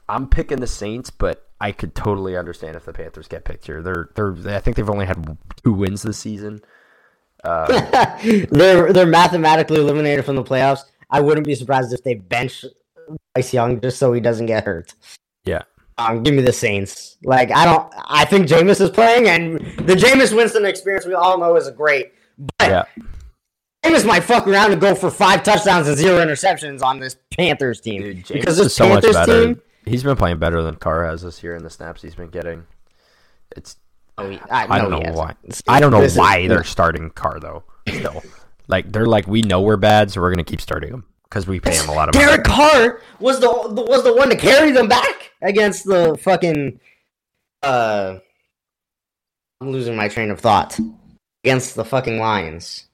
[0.09, 3.80] I'm picking the Saints, but I could totally understand if the Panthers get picked here.
[3.80, 4.35] They're they're.
[4.48, 6.61] I think they've only had two wins this season.
[8.50, 10.81] they're they're mathematically eliminated from the playoffs.
[11.11, 12.64] I wouldn't be surprised if they bench
[13.35, 14.94] Bryce Young just so he doesn't get hurt.
[15.44, 15.62] Yeah.
[15.98, 17.16] Um, give me the Saints.
[17.24, 17.92] Like I don't.
[18.07, 22.12] I think Jameis is playing, and the Jameis Winston experience we all know is great.
[22.59, 22.85] But Yeah.
[23.85, 27.81] Jameis might fuck around and go for five touchdowns and zero interceptions on this Panthers
[27.81, 29.46] team Dude, because is this so much Panthers better.
[29.46, 29.62] team.
[29.87, 32.66] He's been playing better than Carr has this year in the snaps he's been getting.
[33.57, 33.76] It's
[34.20, 35.35] Oh, he- I, I no, don't he know why.
[35.68, 37.64] I don't know This is- why they're starting Carr though.
[37.88, 38.22] Still,
[38.68, 41.59] like they're like we know we're bad, so we're gonna keep starting him because we
[41.61, 42.26] pay him a lot of money.
[42.26, 46.78] Derek Carr was the was the one to carry them back against the fucking.
[47.62, 48.18] Uh,
[49.61, 50.78] I'm losing my train of thought.
[51.44, 52.87] Against the fucking Lions,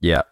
[0.00, 0.22] Yeah,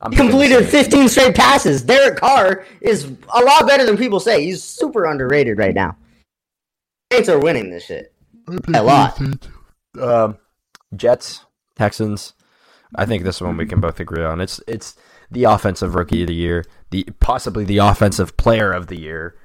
[0.00, 0.88] I'm he completed Saints.
[0.88, 1.82] 15 straight passes.
[1.82, 4.42] Derek Carr is a lot better than people say.
[4.44, 5.94] He's super underrated right now.
[7.12, 8.13] Saints are winning this shit
[8.74, 9.20] a lot.
[10.00, 10.38] Um,
[10.94, 11.44] Jets,
[11.76, 12.32] Texans.
[12.94, 14.40] I think this one we can both agree on.
[14.40, 14.96] It's it's
[15.30, 19.36] the offensive rookie of the year, the possibly the offensive player of the year.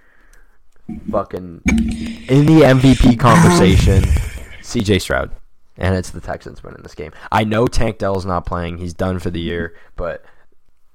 [1.11, 4.01] Fucking in the MVP conversation,
[4.61, 5.31] CJ Stroud,
[5.77, 7.11] and it's the Texans winning this game.
[7.31, 10.23] I know Tank Dell's not playing; he's done for the year, but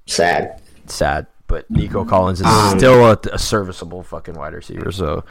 [0.05, 0.61] Sad.
[0.87, 1.27] sad.
[1.47, 5.23] But Nico Collins is Um, still a, a serviceable fucking wide receiver, so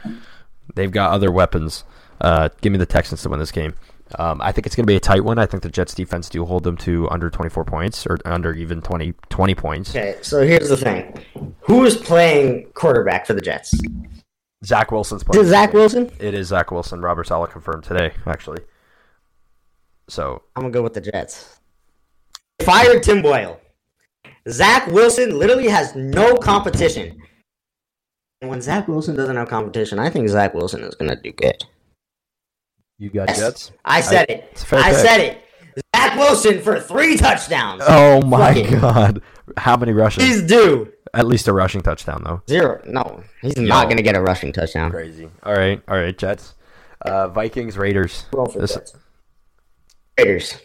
[0.75, 1.83] they've got other weapons.
[2.21, 3.73] Uh, give me the Texans to win this game.
[4.19, 5.39] Um, I think it's going to be a tight one.
[5.39, 8.81] I think the Jets defense do hold them to under 24 points or under even
[8.81, 9.89] 20, 20 points.
[9.89, 11.17] Okay, so here's the thing:
[11.61, 13.73] who is playing quarterback for the Jets?
[14.63, 15.45] Zach Wilson's Is playing.
[15.45, 16.11] it Zach Wilson?
[16.19, 17.01] It is Zach Wilson.
[17.01, 18.59] Robert Saleh confirmed today, actually.
[20.07, 21.59] So I'm gonna go with the Jets.
[22.63, 23.59] Fired Tim Boyle.
[24.49, 27.19] Zach Wilson literally has no competition.
[28.41, 31.63] And when Zach Wilson doesn't have competition, I think Zach Wilson is gonna do good.
[32.97, 33.39] You got Yes.
[33.39, 33.71] Jets.
[33.83, 34.65] I said a it.
[34.71, 34.95] I pick.
[34.99, 35.41] said it.
[35.95, 37.81] Zach Wilson for three touchdowns.
[37.85, 39.21] Oh my god!
[39.57, 40.23] How many rushing?
[40.23, 40.91] He's due.
[41.13, 42.41] At least a rushing touchdown though.
[42.47, 42.81] Zero.
[42.85, 44.91] No, he's not gonna get a rushing touchdown.
[44.91, 45.29] Crazy.
[45.43, 46.53] All right, all right, Jets.
[47.01, 48.25] Uh, Vikings, Raiders.
[48.55, 48.93] This-
[50.17, 50.57] Raiders.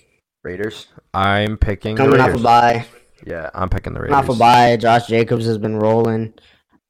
[0.45, 0.87] Raiders.
[1.13, 2.87] I'm picking the Coming off a bye.
[3.27, 4.15] Yeah, I'm picking the Raiders.
[4.15, 4.77] Coming off a bye.
[4.77, 6.33] Josh Jacobs has been rolling.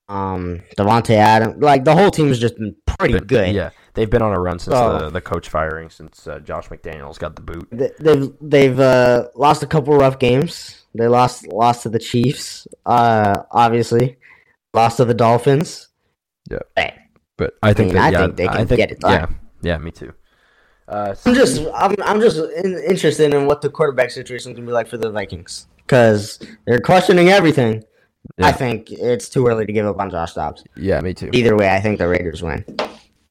[0.09, 1.63] Um, Davante Adams.
[1.63, 3.55] Like the whole team has just been pretty good.
[3.55, 4.99] Yeah, they've been on a run since Oh.
[4.99, 7.69] the, the coach firing, since uh, Josh McDaniels got the boot.
[7.71, 10.85] They- They've they've uh, lost a couple rough games.
[10.95, 12.67] They lost lost to the Chiefs.
[12.87, 14.17] Uh, obviously,
[14.75, 15.89] lost to the Dolphins.
[16.51, 16.59] Yeah.
[16.77, 16.95] Hey,
[17.37, 19.19] But I think mean, that, I yeah, think they I can think- get it Yeah,
[19.27, 19.37] done.
[19.63, 20.13] yeah, me too.
[20.89, 24.67] Uh, I'm just I'm I'm just in, interested in what the quarterback situation is gonna
[24.67, 27.85] be like for the Vikings because they're questioning everything.
[28.43, 30.65] I think it's too early to give up on Josh Dobbs.
[30.77, 31.31] yeah, me too.
[31.33, 32.65] Either way, I think the Raiders win.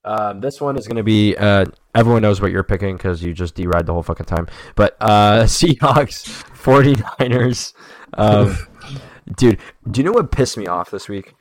[0.05, 1.35] Um, this one is going to be.
[1.35, 4.47] Uh, everyone knows what you're picking because you just deride the whole fucking time.
[4.75, 7.73] But uh, Seahawks, 49ers.
[8.13, 8.57] Um,
[9.37, 9.59] dude,
[9.89, 11.35] do you know what pissed me off this week?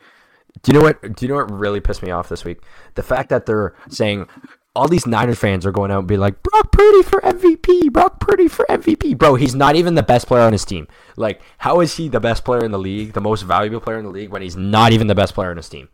[0.63, 1.01] Do you know what?
[1.01, 2.61] Do you know what really pissed me off this week?
[2.95, 4.29] The fact that they're saying
[4.75, 8.21] all these Niners fans are going out and be like Brock Purdy for MVP, Brock
[8.21, 9.35] Purdy for MVP, bro.
[9.35, 10.87] He's not even the best player on his team.
[11.17, 14.05] Like, how is he the best player in the league, the most valuable player in
[14.05, 15.89] the league, when he's not even the best player on his team?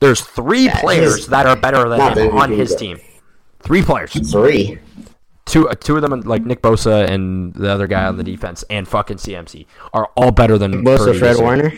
[0.00, 2.98] There's three Yeah, players he's that are better than him the on his team.
[3.60, 4.12] Three players.
[4.30, 4.78] Three.
[5.46, 8.62] Two, uh, two of them, like Nick Bosa and the other guy on the defense,
[8.70, 11.36] and fucking CMC, are all better than Bosa, Purdy Fred.
[11.38, 11.72] Warner.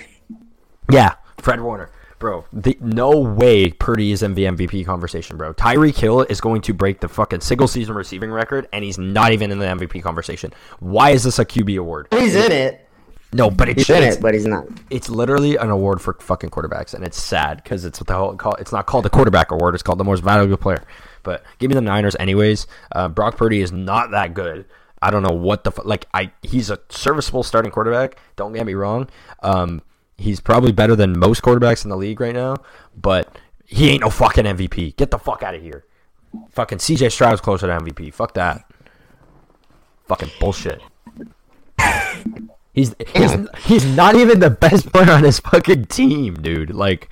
[0.91, 2.45] Yeah, Fred Warner, bro.
[2.53, 5.55] The, no way Purdy is in the MVP conversation, bro.
[5.55, 9.33] Tyreek Hill is going to break the fucking single season receiving record, and he's not
[9.33, 10.53] even in the MVP conversation.
[10.81, 12.09] Why is this a QB award?
[12.11, 12.82] He's in it.
[13.35, 14.67] No, but it's He's in it's, it, but he's not.
[14.91, 18.37] it's literally an award for fucking quarterbacks, and it's sad because it's what the whole
[18.37, 18.55] call.
[18.57, 20.83] It's not called the quarterback award; it's called the most valuable player.
[21.23, 22.67] But give me the Niners, anyways.
[22.93, 24.67] Uh, Brock Purdy is not that good.
[25.01, 26.07] I don't know what the like.
[26.13, 28.17] I he's a serviceable starting quarterback.
[28.37, 29.09] Don't get me wrong.
[29.43, 29.81] Um,
[30.19, 32.57] he's probably better than most quarterbacks in the league right now,
[32.95, 33.35] but
[33.67, 34.97] he ain't no fucking MVP.
[34.97, 35.87] Get the fuck out of here.
[36.51, 38.13] Fucking CJ Stroud's closer to MVP.
[38.13, 38.71] Fuck that.
[40.07, 40.83] Fucking bullshit.
[42.73, 43.33] He's he's,
[43.65, 46.75] he's not even the best player on his fucking team, dude.
[46.75, 47.09] Like,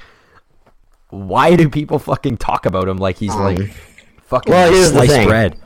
[1.11, 3.71] why do people fucking talk about him like he's like um,
[4.23, 5.29] fucking well, sliced thing.
[5.29, 5.61] bread?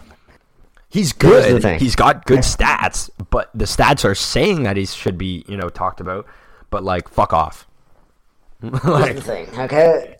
[0.88, 1.60] He's good.
[1.60, 1.80] thing.
[1.80, 5.68] He's got good stats, but the stats are saying that he should be, you know,
[5.68, 6.26] talked about.
[6.70, 7.66] But like, fuck off.
[8.60, 10.18] Here's the thing, okay?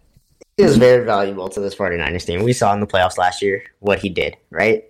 [0.57, 2.43] He is very valuable to this 49ers team.
[2.43, 4.85] We saw in the playoffs last year what he did, right?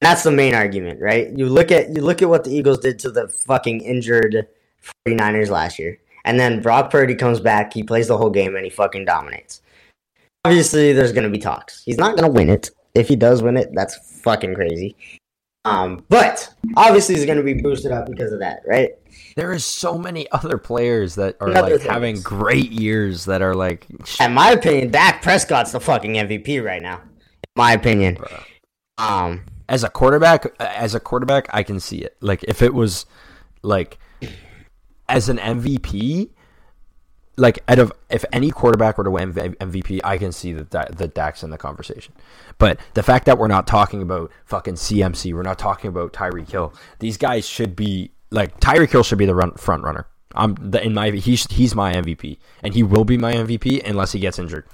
[0.00, 1.30] That's the main argument, right?
[1.36, 4.46] You look at you look at what the Eagles did to the fucking injured
[5.06, 5.98] 49ers last year.
[6.24, 9.62] And then Brock Purdy comes back, he plays the whole game and he fucking dominates.
[10.44, 11.82] Obviously there's going to be talks.
[11.84, 12.70] He's not going to win it.
[12.94, 14.96] If he does win it, that's fucking crazy.
[15.64, 18.92] Um, but obviously he's going to be boosted up because of that, right?
[19.38, 23.40] there is so many other players that are Another like thing having great years that
[23.40, 23.86] are like,
[24.20, 26.96] In my opinion, Dak Prescott's the fucking MVP right now.
[26.96, 28.18] In my opinion.
[28.98, 32.16] Um, as a quarterback, uh, as a quarterback, I can see it.
[32.20, 33.06] Like if it was
[33.62, 33.98] like
[35.08, 36.30] as an MVP,
[37.36, 41.08] like out of if any quarterback were to win MVP, I can see that the
[41.08, 42.14] Dak's in the conversation.
[42.58, 46.50] But the fact that we're not talking about fucking CMC, we're not talking about Tyreek
[46.50, 46.74] Hill.
[46.98, 50.06] These guys should be like Tyreek Hill should be the run, front runner.
[50.34, 54.12] I'm the, in my he's he's my MVP, and he will be my MVP unless
[54.12, 54.66] he gets injured.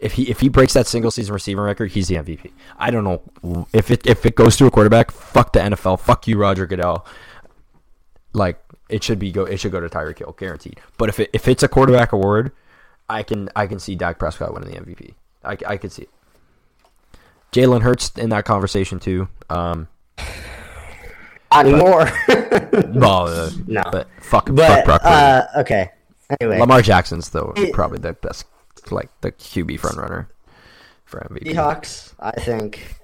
[0.00, 2.50] If he if he breaks that single season receiving record, he's the MVP.
[2.78, 5.10] I don't know if it if it goes to a quarterback.
[5.10, 6.00] Fuck the NFL.
[6.00, 7.04] Fuck you, Roger Goodell.
[8.32, 8.58] Like
[8.88, 9.44] it should be go.
[9.44, 10.80] It should go to Tyreek Hill, guaranteed.
[10.96, 12.52] But if it if it's a quarterback award,
[13.10, 15.14] I can I can see Dak Prescott winning the MVP.
[15.44, 16.10] I I could see it.
[17.52, 19.28] Jalen Hurts in that conversation too.
[19.50, 19.88] Um,
[21.52, 22.10] not anymore.
[22.94, 23.82] well, uh, no.
[23.90, 25.90] but fuck, fuck But Brock uh, okay.
[26.40, 28.46] Anyway, Lamar Jackson's though It- probably the best,
[28.90, 30.28] like the QB front runner
[31.04, 31.52] for MVP.
[31.54, 32.96] Seahawks, I think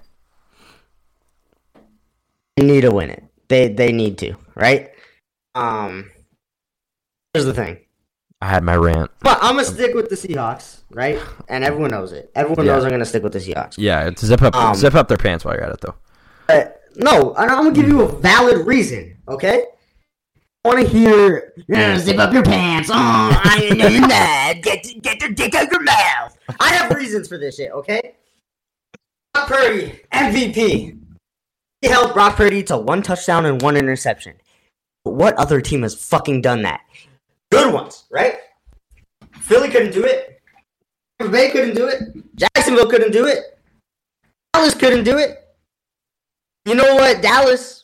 [2.56, 3.24] they need to win it.
[3.48, 4.90] They they need to, right?
[5.54, 6.10] Um,
[7.32, 7.78] here's the thing.
[8.42, 9.10] I had my rant.
[9.20, 11.18] But I'm gonna stick with the Seahawks, right?
[11.48, 12.30] And everyone knows it.
[12.34, 12.72] Everyone Yeah.
[12.74, 13.74] knows I'm gonna stick with the Seahawks.
[13.78, 15.94] Yeah, zip up, Um, zip up their pants while you're at it though.
[16.46, 19.64] But no, I'm gonna give you a valid reason, okay?
[20.66, 22.90] I want to hear "Yeah, zip up your pants.
[22.90, 24.64] Oh, I know you're mad.
[24.64, 26.36] Get get your dick out your mouth.
[26.58, 28.16] I have reasons for this shit, okay?
[29.32, 30.98] Brock Purdy, MVP.
[31.82, 34.34] He held Brock Purdy to one touchdown and one interception.
[35.04, 36.80] But what other team has fucking done that?
[37.52, 38.38] Good ones, right?
[39.38, 40.42] Philly couldn't do it.
[41.20, 42.00] Tampa Bay couldn't do it.
[42.34, 43.56] Jacksonville couldn't do it.
[44.52, 45.46] Dallas couldn't do it.
[46.64, 47.75] You know what, Dallas?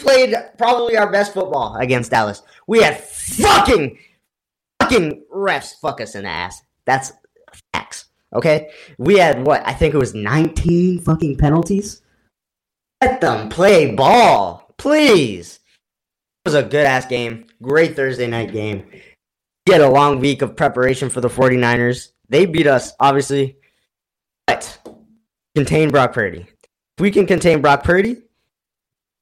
[0.00, 2.42] Played probably our best football against Dallas.
[2.66, 3.98] We had fucking,
[4.80, 6.62] fucking refs fuck us in the ass.
[6.84, 7.12] That's
[7.72, 8.06] facts.
[8.32, 9.66] Okay, we had what?
[9.66, 12.02] I think it was 19 fucking penalties.
[13.02, 15.60] Let them play ball, please.
[16.44, 17.46] It was a good ass game.
[17.60, 18.84] Great Thursday night game.
[19.68, 22.12] Had a long week of preparation for the 49ers.
[22.28, 23.56] They beat us, obviously,
[24.46, 24.78] but
[25.54, 26.40] contain Brock Purdy.
[26.40, 28.16] If we can contain Brock Purdy,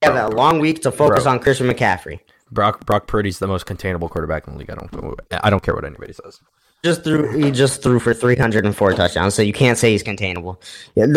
[0.02, 1.32] have a long week to focus Bro.
[1.32, 2.20] on Christian McCaffrey.
[2.50, 4.70] Brock Brock Purdy's the most containable quarterback in the league.
[4.70, 6.40] I don't I don't care what anybody says.
[6.84, 10.60] Just threw he just threw for 304 touchdowns, so you can't say he's containable.
[10.94, 11.12] Yeah, the,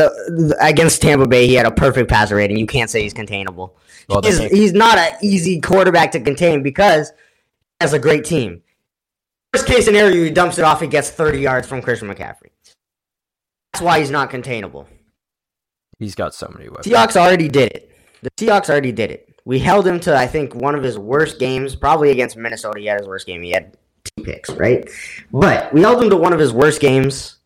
[0.49, 2.57] the- against Tampa Bay, he had a perfect passer rating.
[2.57, 3.77] You can't say he's containable.
[4.09, 7.15] Well, he's, they- he's not an easy quarterback to contain because he
[7.81, 8.63] has a great team.
[9.53, 10.81] Worst case scenario, he dumps it off.
[10.81, 12.49] He gets 30 yards from Christian McCaffrey.
[13.71, 14.87] That's why he's not containable.
[15.99, 16.87] He's got so many weapons.
[16.87, 17.90] Seahawks already did it.
[18.21, 19.27] The Seahawks already did it.
[19.45, 22.79] We held him to I think one of his worst games, probably against Minnesota.
[22.79, 23.41] He had his worst game.
[23.41, 24.87] He had two picks, right?
[25.31, 27.37] But we held him to one of his worst games,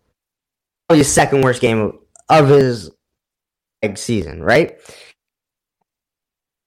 [0.88, 2.92] probably his second worst game of his
[3.96, 4.78] season, right?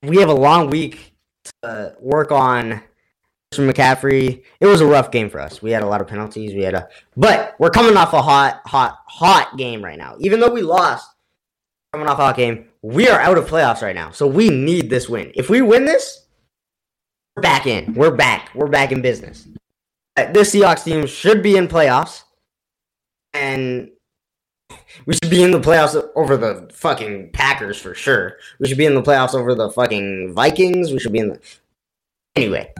[0.02, 1.14] We have a long week
[1.62, 2.80] to work on
[3.50, 4.44] Christian McCaffrey.
[4.60, 5.60] It was a rough game for us.
[5.60, 6.54] We had a lot of penalties.
[6.54, 10.16] We had a, but we're coming off a hot, hot, hot game right now.
[10.20, 11.10] Even though we lost,
[11.92, 14.10] coming off a hot game, we are out of playoffs right now.
[14.10, 15.32] So we need this win.
[15.34, 16.26] If we win this,
[17.36, 17.94] we're back in.
[17.94, 18.50] We're back.
[18.54, 19.46] We're back in business.
[20.16, 22.22] Uh, This Seahawks team should be in playoffs,
[23.32, 23.90] and
[25.06, 28.36] we should be in the playoffs over the fucking Packers for sure.
[28.58, 30.92] We should be in the playoffs over the fucking Vikings.
[30.92, 31.40] We should be in the
[32.36, 32.72] anyway.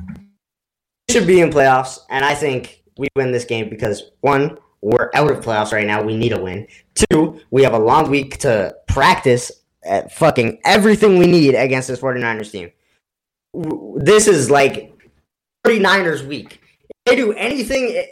[1.08, 5.10] We should be in playoffs, and I think we win this game because one, we're
[5.14, 6.02] out of playoffs right now.
[6.02, 6.66] We need a win.
[6.94, 9.50] Two, we have a long week to practice
[9.88, 12.70] at fucking everything we need against this 49ers team.
[13.96, 14.92] This is like
[15.66, 16.60] 49ers week.
[16.88, 18.04] If they do anything,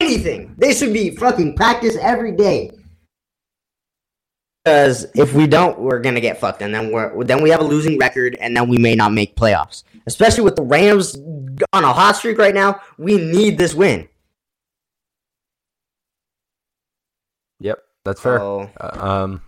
[0.00, 2.70] anything, they should be fucking practice every day.
[4.64, 7.64] Because if we don't, we're gonna get fucked, and then we're then we have a
[7.64, 9.84] losing record, and then we may not make playoffs.
[10.06, 11.16] Especially with the Rams
[11.72, 14.08] on a hot streak right now, we need this win.
[17.60, 18.40] Yep, that's fair.
[18.40, 19.42] Uh, um,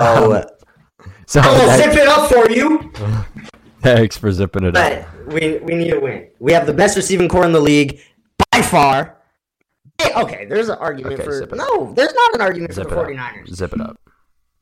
[0.00, 0.42] oh,
[1.26, 2.90] So I'll that- zip it up for you.
[3.82, 5.06] thanks for zipping it up.
[5.26, 6.28] But we we need a win.
[6.38, 8.00] We have the best receiving corps in the league
[8.52, 9.16] by far.
[10.00, 11.92] Hey, okay, there's an argument Okay, for zip it no.
[11.92, 13.06] There's not an argument Zip for the up.
[13.08, 13.54] 49ers.
[13.54, 13.98] Zip it up.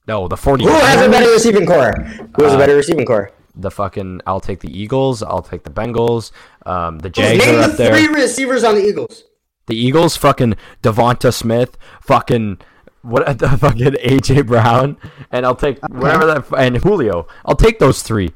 [0.09, 0.65] No, the 40.
[0.65, 1.93] Who has a better receiving corps?
[2.37, 3.31] Who has a Uh, better receiving corps?
[3.55, 4.21] The fucking.
[4.27, 5.23] I'll take the Eagles.
[5.23, 6.31] I'll take the Bengals.
[6.65, 7.95] Um, the Jags Name are the there.
[7.97, 9.25] three receivers on the Eagles.
[9.67, 12.59] The Eagles, fucking Devonta Smith, fucking
[13.07, 14.97] what the fucking AJ Brown,
[15.31, 17.27] and I'll take whatever that and Julio.
[17.45, 18.33] I'll take those three.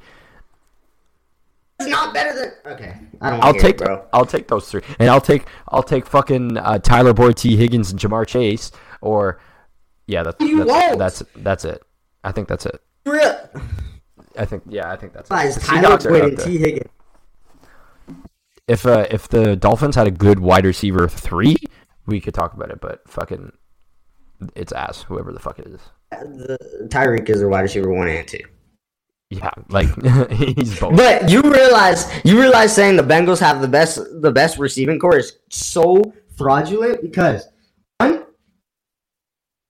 [1.78, 2.96] It's not better than okay.
[3.22, 4.04] I don't I'll take it, bro.
[4.12, 7.90] I'll take those three, and I'll take I'll take fucking uh, Tyler Boyd, Tee Higgins,
[7.90, 9.40] and Ja'Marr Chase, or
[10.06, 10.98] yeah, that's You that's, won't.
[10.98, 11.82] that's that's it.
[12.22, 12.80] I think that's it.
[14.36, 15.62] I think yeah, I think that's Guys, it.
[15.62, 16.38] Tyler Boyd and.
[16.38, 16.90] Tee Higgins.
[18.68, 21.56] If uh, if the Dolphins had a good wide receiver three,
[22.06, 22.80] we could talk about it.
[22.80, 23.52] But fucking,
[24.54, 25.02] it's ass.
[25.02, 25.80] Whoever the fuck it is.
[26.10, 28.40] The, Tyreek is a wide receiver one and two.
[29.30, 29.88] Yeah, like
[30.32, 30.96] he's both.
[30.96, 35.18] But you realize you realize saying the Bengals have the best the best receiving corps
[35.18, 37.46] is so fraudulent because
[37.98, 38.24] one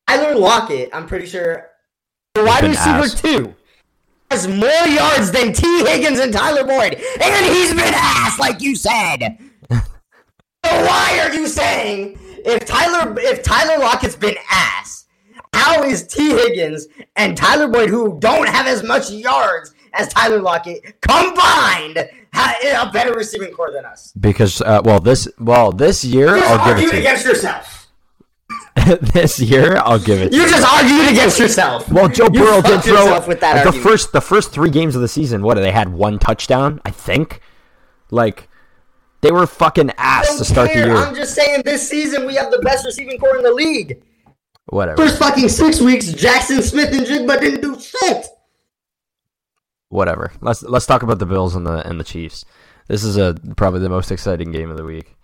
[0.08, 1.68] Tyler Lockett, I'm pretty sure
[2.34, 3.20] the wide receiver ass.
[3.20, 3.54] two
[4.30, 8.76] has more yards than Tee Higgins and Tyler Boyd, and he's been ass, like you
[8.76, 9.49] said.
[10.70, 15.06] So why are you saying if Tyler if Tyler Lockett's been ass,
[15.52, 20.40] how is Tee Higgins and Tyler Boyd, who don't have as much yards as Tyler
[20.40, 24.12] Lockett, combined, ha- a better receiving corps than us?
[24.18, 27.00] Because uh, well, this well this year You I'll give it to you.
[27.00, 27.88] against yourself.
[28.76, 28.96] you.
[29.12, 30.30] this year I'll give it.
[30.30, 31.90] to You just argued against yourself.
[31.90, 35.08] Well, Joe Burrow did throw with that the first the first three games of the
[35.08, 35.42] season.
[35.42, 37.40] What they had one touchdown, I think.
[38.12, 38.48] Like
[39.20, 40.86] they were fucking ass to start care.
[40.86, 40.96] the year.
[40.96, 44.02] I'm just saying this season we have the best receiving corps in the league.
[44.66, 48.26] Whatever, First fucking six weeks, Jackson Smith and Jigba didn't do shit.
[49.88, 50.32] whatever.
[50.40, 52.44] Let's let's talk about the Bills and the and the Chiefs.
[52.88, 55.16] This is a probably the most exciting game of the week.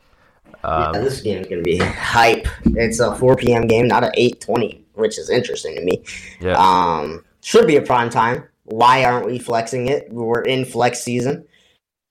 [0.64, 2.46] Um, yeah, this game's gonna be hype.
[2.64, 3.66] It's a 4 p.m.
[3.66, 6.02] game, not an 8:20, which is interesting to me.
[6.40, 8.44] yeah, Um, should be a prime time.
[8.64, 10.10] Why aren't we flexing it?
[10.12, 11.44] We're in flex season.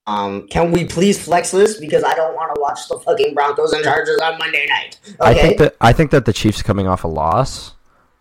[0.07, 3.73] Um, can we please flex this because I don't want to watch the fucking Broncos
[3.73, 4.99] and Chargers on Monday night.
[5.07, 5.15] Okay.
[5.19, 7.73] I think that I think that the Chiefs coming off a loss.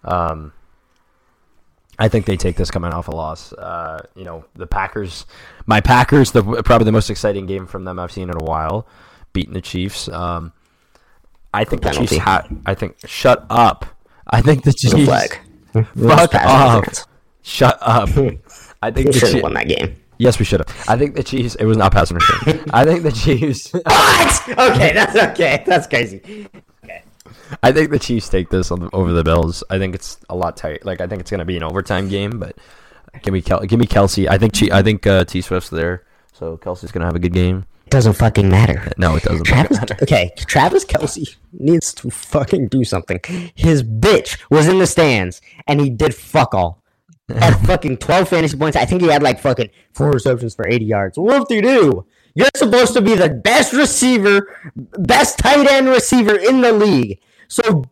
[0.03, 0.53] Um,
[1.99, 3.53] I think they take this coming off a loss.
[3.53, 5.27] Uh, you know, the Packers,
[5.67, 8.87] my Packers, the probably the most exciting game from them I've seen in a while,
[9.33, 10.09] beating the Chiefs.
[10.09, 10.53] Um,
[11.53, 12.17] I think the Penalty.
[12.17, 12.25] Chiefs.
[12.25, 13.87] Ha- I think shut up.
[14.27, 15.37] I think the Chiefs.
[16.09, 17.05] Fuck off.
[17.43, 18.09] Shut up.
[18.83, 19.43] I think the should have Chiefs.
[19.43, 19.97] won that game.
[20.19, 20.89] Yes, we should have.
[20.89, 21.55] I think the Chiefs.
[21.57, 22.71] It was not pass interference.
[22.73, 23.73] I think the Chiefs.
[24.47, 24.59] What?
[24.73, 25.63] Okay, that's okay.
[25.67, 26.47] That's crazy.
[26.85, 27.03] Okay.
[27.63, 29.65] I think the Chiefs take this on, over the Bills.
[29.71, 30.85] I think it's a lot tight.
[30.85, 32.57] Like I think it's gonna be an overtime game, but
[33.23, 34.29] give me Kel- give me Kelce.
[34.29, 37.33] I think Che- I think uh, T Swift's there, so Kelce's gonna have a good
[37.33, 37.65] game.
[37.87, 38.91] It Doesn't fucking matter.
[38.99, 39.45] No, it doesn't.
[39.45, 43.21] Travis, okay, Travis Kelce needs to fucking do something.
[43.55, 46.83] His bitch was in the stands and he did fuck all.
[47.29, 48.77] Had fucking twelve fantasy points.
[48.77, 51.19] I think he had like fucking four receptions for eighty yards.
[51.19, 52.07] What do you do?
[52.35, 57.21] You're supposed to be the best receiver, best tight end receiver in the league.
[57.49, 57.85] So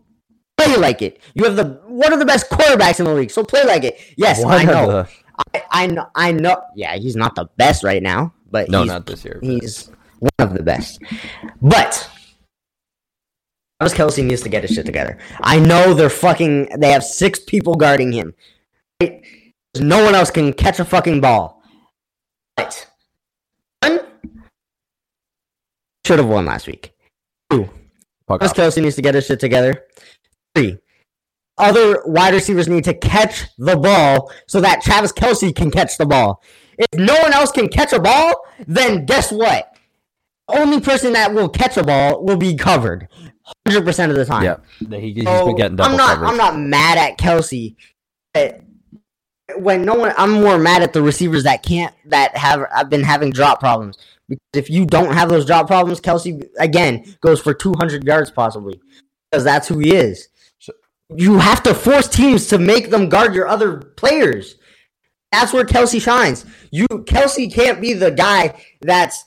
[0.59, 1.21] play like it.
[1.35, 3.31] You have the one of the best quarterbacks in the league.
[3.31, 3.99] So play like it.
[4.19, 4.87] Yes, One I know.
[4.87, 5.09] the-
[5.55, 6.07] I, I know.
[6.15, 6.63] I know.
[6.77, 9.39] Yeah, he's not the best right now, but No, he's not this year.
[9.41, 11.01] but- He's one of the best.
[11.63, 12.07] But
[13.81, 15.17] Travis Kelce needs to get his shit together.
[15.41, 16.69] I know they're fucking.
[16.79, 18.35] They have six people guarding him.
[19.79, 21.63] No one else can catch a fucking ball.
[22.57, 22.87] But
[23.83, 24.01] one
[26.07, 26.93] should have won last week.
[27.51, 27.69] Two,
[28.29, 28.53] Travis.
[28.53, 29.85] Kelce needs to get his shit together.
[30.55, 30.79] Three.
[31.59, 36.07] Other wide receivers need to catch the ball so that Travis Kelce can catch the
[36.07, 36.43] ball.
[36.79, 38.35] If no one else can catch a ball,
[38.67, 39.69] then guess what?
[40.49, 43.07] Only person that will catch a ball will be covered
[43.69, 44.45] 100% of the time.
[44.45, 44.57] Yeah,
[44.99, 46.31] he, he's So, been getting double I'm not coverage.
[46.31, 47.77] I'm not mad at Kelce.
[48.35, 48.61] but
[49.57, 53.03] When no one I'm more mad at the receivers that can't that have I've been
[53.03, 53.99] having drop problems.
[54.29, 58.81] Because if you don't have those drop problems, Kelce again goes for 200 yards possibly
[59.31, 60.29] because that's who he is.
[61.15, 64.57] You have to force teams to make them guard your other players.
[65.31, 66.47] That's where Kelce shines.
[66.71, 69.25] You Kelce can't be the guy that's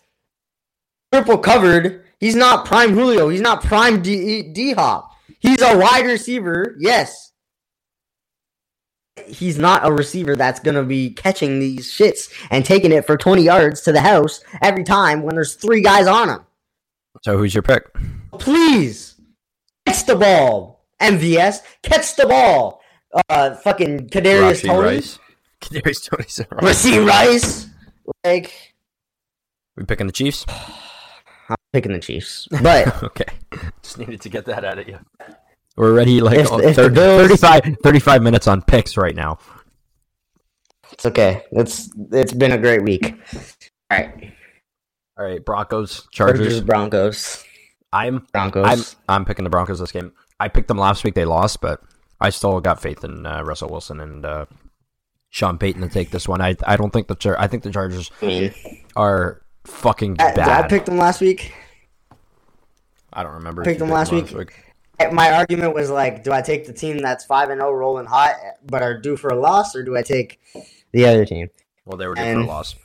[1.11, 2.05] triple covered.
[2.19, 3.29] He's not prime Julio.
[3.29, 5.11] He's not prime D D Hop.
[5.39, 6.75] He's a wide receiver.
[6.79, 7.31] Yes.
[9.27, 13.15] He's not a receiver that's going to be catching these shits and taking it for
[13.15, 16.39] 20 yards to the house every time when there's three guys on him.
[17.23, 17.85] So who's your pick?
[18.33, 19.15] Please
[19.85, 20.85] catch the ball.
[21.01, 22.81] MVS, catch the ball.
[23.29, 24.95] Uh, fucking Kadarius Toney.
[24.97, 25.19] Rice.
[25.61, 27.67] Kadarius Toney's in Rashee Rice.
[28.23, 28.75] Like
[29.75, 30.45] We picking the Chiefs?
[31.49, 33.25] I'm picking the Chiefs, but okay.
[33.81, 34.99] Just needed to get that out of you.
[35.77, 39.39] We're already like If- oh, if 30 Bills- 35, 35 minutes on picks right now.
[40.91, 41.43] it's okay.
[41.51, 43.13] It's it's been a great week.
[43.91, 44.33] All right,
[45.17, 46.61] All right, Broncos, Chargers, Chargers.
[46.61, 47.43] Broncos,
[47.91, 48.65] I'm Broncos.
[48.65, 50.13] I'm I'm picking the Broncos this game.
[50.39, 51.13] I picked them last week.
[51.15, 51.81] They lost, but
[52.21, 54.45] I still got faith in uh, Russell Wilson and uh,
[55.29, 56.41] Sean Payton to take this one.
[56.41, 58.53] I I don't think the Char- I think the Chargers I mean,
[58.95, 61.53] are fucking I, did I picked them last week?
[63.11, 63.61] I don't remember.
[63.61, 64.33] if picked them last week.
[65.11, 68.35] My argument was like, do I take the team that's five and zero, rolling hot,
[68.65, 70.39] but are due for a loss, or do I take
[70.91, 71.49] the other team?
[71.85, 72.75] Well, they were due for a loss.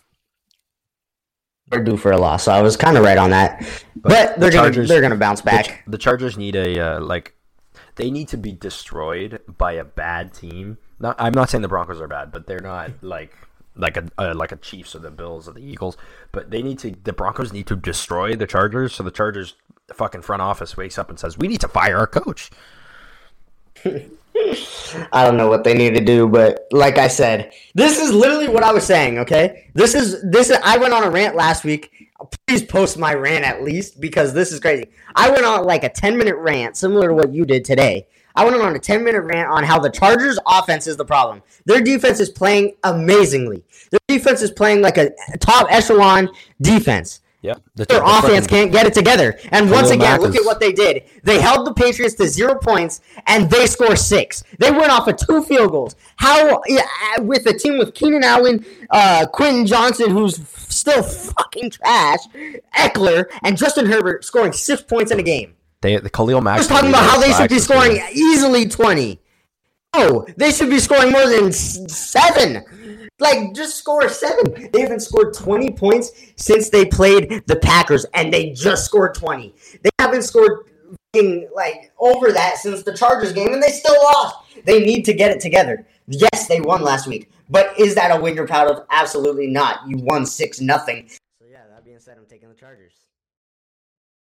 [1.70, 3.60] They're due for a loss, so I was kind of right on that.
[3.94, 5.66] But, the they're gonna Chargers- they're gonna bounce back.
[5.66, 7.34] Ch- the Chargers need a uh, like
[7.94, 10.78] they need to be destroyed by a bad team.
[10.98, 13.32] Not, I'm not saying the Broncos are bad, but they're not like
[13.76, 15.96] like a uh, like a Chiefs or the Bills or the Eagles.
[16.32, 18.94] But they need to the Broncos need to destroy the Chargers.
[18.94, 19.54] So the Chargers
[19.90, 22.50] the fucking front office wakes up and says, "We need to fire our coach."
[25.12, 28.48] I don't know what they need to do, but like I said, this is literally
[28.48, 29.18] what I was saying.
[29.18, 30.50] Okay, this is this.
[30.50, 32.08] Is, I went on a rant last week.
[32.46, 34.84] Please post my rant at least because this is crazy.
[35.16, 38.06] I went on like a ten minute rant, similar to what you did today.
[38.36, 41.42] I went on a ten minute rant on how the Chargers' offense is the problem.
[41.66, 43.64] Their defense is playing amazingly.
[43.90, 45.10] Their defense is playing like a
[45.40, 46.28] top echelon
[46.60, 47.20] defense.
[47.42, 49.38] Yeah, the, Their the offense can't get it together.
[49.50, 51.04] And once again, Mack look is- at what they did.
[51.24, 54.44] They held the Patriots to zero points, and they score six.
[54.58, 55.96] They went off of two field goals.
[56.16, 56.82] How yeah,
[57.20, 62.20] with a team with Keenan Allen, uh, Quentin Johnston, who's still fucking trash,
[62.76, 65.54] Ekeler, and Justin Herbert scoring six points in a game.
[65.80, 66.56] They the Khalil Mack.
[66.56, 69.18] I was talking about how they should be scoring easily twenty.
[69.94, 72.64] No, they should be scoring more than seven.
[73.18, 74.70] Like, just score seven.
[74.72, 79.54] They haven't scored 20 points since they played the Packers, and they just scored 20.
[79.82, 80.66] They haven't scored
[81.54, 84.36] like over that since the Chargers game, and they still lost.
[84.64, 85.86] They need to get it together.
[86.06, 88.86] Yes, they won last week, but is that a win you're proud of?
[88.90, 89.80] Absolutely not.
[89.88, 91.08] You won six nothing.
[91.08, 92.94] So yeah, that being said, I'm taking the Chargers.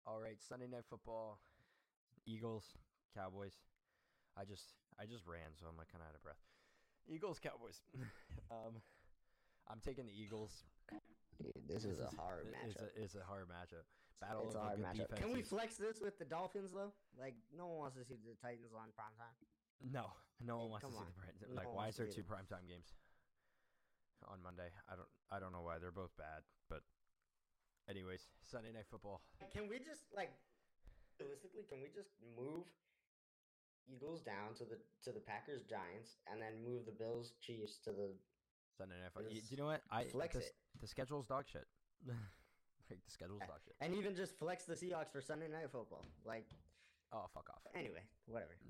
[0.06, 1.38] All right, Sunday night football,
[2.26, 2.64] Eagles,
[3.16, 3.54] Cowboys.
[4.38, 6.40] I just I just ran, so I'm like kind of out of breath.
[7.06, 7.80] Eagles, Cowboys.
[8.50, 8.80] um,
[9.68, 10.64] I'm taking the Eagles.
[11.68, 12.88] this is a hard It's matchup.
[12.96, 13.84] a, it's a hard matchup.
[14.20, 15.20] Battle It's a of hard the good matchup.
[15.20, 16.92] Can we flex this with the Dolphins though?
[17.20, 19.36] Like no one wants to see the Titans on prime time.
[19.84, 20.08] No,
[20.40, 21.12] no one wants Come to see on.
[21.12, 21.40] the Browns.
[21.44, 22.96] No Like, one why is there to see two primetime games
[24.24, 24.72] on Monday?
[24.88, 25.76] I don't I don't know why.
[25.76, 26.40] They're both bad,
[26.72, 26.80] but
[27.92, 29.20] anyways, Sunday night football.
[29.52, 30.32] Can we just like
[31.20, 31.68] realistically?
[31.68, 32.64] Can we just move
[33.88, 37.90] Eagles down to the to the Packers Giants and then move the Bills Chiefs to
[37.90, 38.10] the
[38.76, 39.32] Sunday night football.
[39.32, 39.82] Do you know what?
[39.90, 40.52] I flex the, it.
[40.80, 41.66] the schedule's dog shit.
[42.90, 43.74] like the schedule's dog shit.
[43.80, 46.06] and even just flex the Seahawks for Sunday Night Football?
[46.24, 46.46] Like
[47.12, 47.62] Oh fuck off.
[47.74, 48.56] anyway, whatever.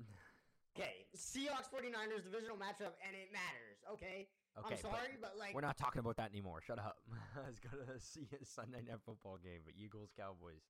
[0.76, 3.80] Okay, Seahawks 49ers divisional matchup, and it matters.
[3.90, 6.60] Okay, Okay, I'm sorry, but, like we're not talking about that anymore.
[6.64, 6.96] Shut up.
[7.36, 10.64] Was gonna see a Sunday night football game, but Eagles Cowboys.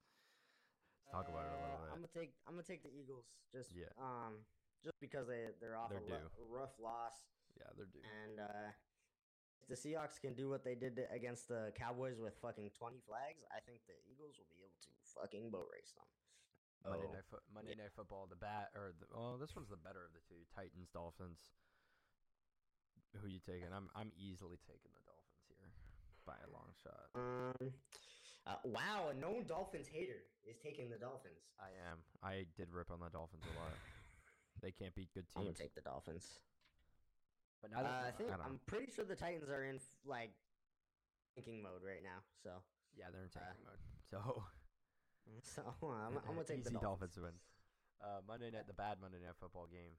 [1.07, 2.11] Let's talk about it a little Uh, I'm bit.
[2.13, 3.87] gonna take I'm gonna take the Eagles just Yeah.
[3.99, 4.45] um
[4.83, 6.31] just because they they're off They're a due.
[6.51, 7.15] rough loss
[7.55, 8.03] Yeah, they're due.
[8.03, 8.73] and uh
[9.63, 13.01] if the Seahawks can do what they did to, against the Cowboys with fucking 20
[13.01, 16.07] flags, I think the Eagles will be able to fucking boat race them.
[16.85, 18.27] Monday Oh, night fo- Monday night football.
[18.27, 20.45] The bat or the, oh, this one's the better of the two.
[20.55, 21.39] Titans Dolphins.
[23.23, 23.73] Who you taking?
[23.73, 25.73] I'm I'm easily taking the Dolphins here
[26.27, 27.09] by a long shot.
[27.15, 27.73] Um,
[28.47, 31.43] uh, wow, a known Dolphins hater is taking the Dolphins.
[31.59, 31.99] I am.
[32.23, 33.73] I did rip on the Dolphins a lot.
[34.65, 35.37] They can't beat good teams.
[35.37, 36.41] I'm gonna take the Dolphins.
[37.61, 39.79] But Uh, now that, I think I I'm pretty sure the Titans are in
[40.09, 40.33] like
[41.37, 42.25] thinking mode right now.
[42.43, 42.65] So,
[42.97, 43.79] Yeah, they're in uh, mode.
[44.11, 44.43] So
[45.43, 47.13] so I'm, I'm gonna take the easy Dolphins.
[47.13, 47.37] Dolphins win.
[48.01, 49.93] Uh, Monday night, the bad Monday night football game.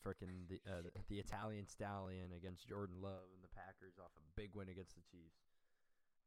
[0.00, 4.22] Frickin' the uh, the, the Italian stallion against Jordan Love and the Packers off a
[4.32, 5.47] big win against the Chiefs.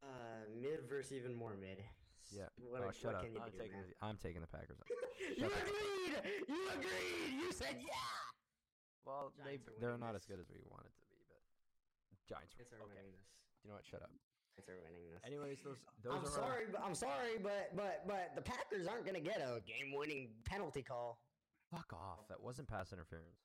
[0.02, 1.78] Uh, mid versus even more mid.
[2.34, 2.50] Yeah.
[2.58, 3.22] What, oh, what shut up!
[3.22, 3.92] can you I'm do, taking man?
[3.92, 4.80] the, I'm taking the Packers.
[5.38, 5.52] you up.
[5.62, 6.14] agreed.
[6.48, 7.30] You agreed.
[7.38, 7.92] You said yeah.
[9.06, 10.24] Well, they Giants are they're winning not this.
[10.24, 11.42] as good as we wanted to be, but
[12.26, 12.56] Giants.
[12.56, 12.98] Giants are okay.
[12.98, 13.28] winning this.
[13.62, 13.86] You know what?
[13.86, 14.10] Shut up.
[14.58, 15.22] Giants are winning this.
[15.28, 18.88] Anyways, those those I'm are our- sorry, but I'm sorry, but but but the Packers
[18.88, 21.22] aren't gonna get a game-winning penalty call.
[21.70, 22.26] Fuck off!
[22.32, 23.44] That wasn't pass interference.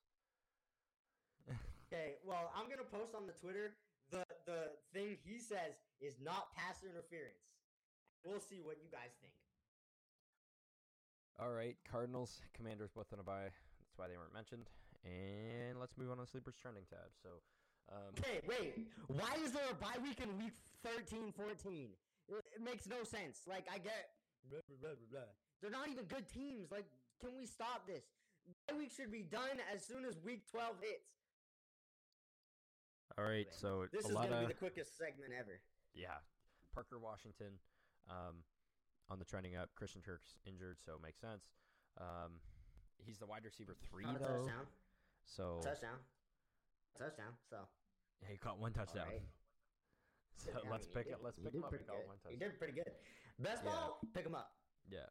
[1.87, 3.75] Okay, well, I'm gonna post on the Twitter
[4.11, 7.43] the the thing he says is not pass interference.
[8.25, 9.33] We'll see what you guys think.
[11.39, 13.53] All right, Cardinals, Commanders both on a bye.
[13.53, 14.65] That's why they weren't mentioned.
[15.05, 17.13] And let's move on to the sleepers trending tab.
[17.21, 17.29] So,
[17.87, 18.87] Um, Wait, wait.
[19.07, 21.89] Why is there a bye week in week 13, 14?
[22.27, 23.47] It, it makes no sense.
[23.47, 24.11] Like, I get.
[24.49, 25.29] Blah, blah, blah.
[25.61, 26.71] They're not even good teams.
[26.71, 26.85] Like,
[27.21, 28.03] can we stop this?
[28.67, 31.07] Bye week should be done as soon as week 12 hits.
[33.17, 35.59] all right, so This is going to be the quickest segment ever.
[35.97, 36.21] Yeah,
[36.73, 37.59] Parker Washington
[38.09, 38.43] um,
[39.09, 39.69] on the trending up.
[39.75, 41.43] Christian Kirk's injured, so it makes sense.
[41.99, 42.39] Um,
[43.01, 44.65] he's the wide receiver three though, touchdown.
[45.25, 45.97] so Touchdown.
[46.97, 47.33] Touchdown.
[47.49, 47.57] So.
[48.21, 49.07] yeah, he caught one touchdown.
[49.09, 49.21] right.
[50.37, 51.25] So Yeah, let's mean, pick up.
[51.25, 51.73] Let's pick him up.
[51.73, 52.53] He caught one He touchdown.
[52.53, 52.93] did pretty good.
[53.41, 53.73] Best Yeah.
[53.73, 54.53] ball, pick him up.
[54.85, 55.09] Yeah,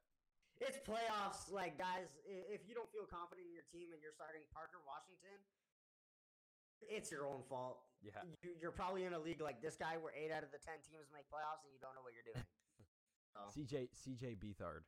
[0.63, 2.07] It's playoffs, like guys.
[2.25, 5.35] If you don't feel confident in your team and you're starting Parker Washington,
[6.83, 7.79] it's your own fault.
[8.03, 8.13] yeah.
[8.43, 10.75] You, you're probably in a league like this guy where eight out of the ten
[10.89, 12.45] teams make playoffs and you don't know what you're doing.
[13.37, 14.81] So, CJ CJ Beathard,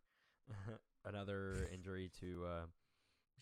[1.05, 2.67] another injury to uh,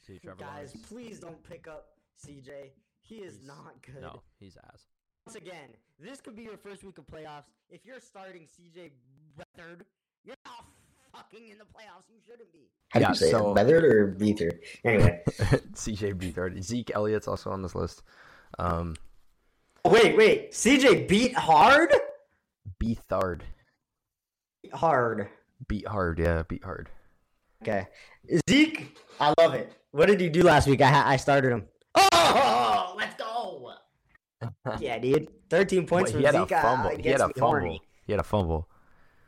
[0.07, 0.87] to Trevor guys, Lawrence.
[0.89, 1.91] please don't pick up
[2.27, 2.71] CJ.
[3.03, 4.03] He is He's- not good.
[4.03, 4.87] No, he's ass.
[5.25, 5.69] Once again,
[6.01, 7.45] this could be your first week of playoffs.
[7.71, 8.91] If you're starting CJ
[9.39, 9.83] Beathard,
[10.25, 10.65] you're not
[11.13, 12.09] fucking in the playoffs.
[12.09, 12.69] You shouldn't be.
[12.89, 13.35] How do you Yeah, say it?
[13.35, 14.59] Beathard or Beathard?
[14.85, 15.23] Anyway.
[15.73, 16.61] CJ Beathard.
[16.65, 18.03] Zeke Elliott's also on this list.
[18.59, 18.97] Um,
[19.85, 20.53] Wait, wait.
[20.53, 21.93] CJ beat hard?
[22.83, 23.43] Beathard.
[24.73, 24.73] Hard.
[24.73, 25.29] Hard
[25.69, 26.19] beat hard.
[26.19, 26.89] Yeah, beat hard.
[27.63, 27.87] Okay.
[28.49, 29.73] Zeke, I love it.
[29.93, 30.83] What did he do last week?
[30.83, 31.65] I I started him.
[31.95, 33.73] Oh, let's go.
[34.79, 35.29] yeah, dude.
[35.49, 36.51] 13 points from he had Zeke.
[36.51, 36.91] a uh, fumble.
[36.99, 37.41] He had a fumble.
[37.41, 37.83] horny.
[38.07, 38.69] He had a fumble.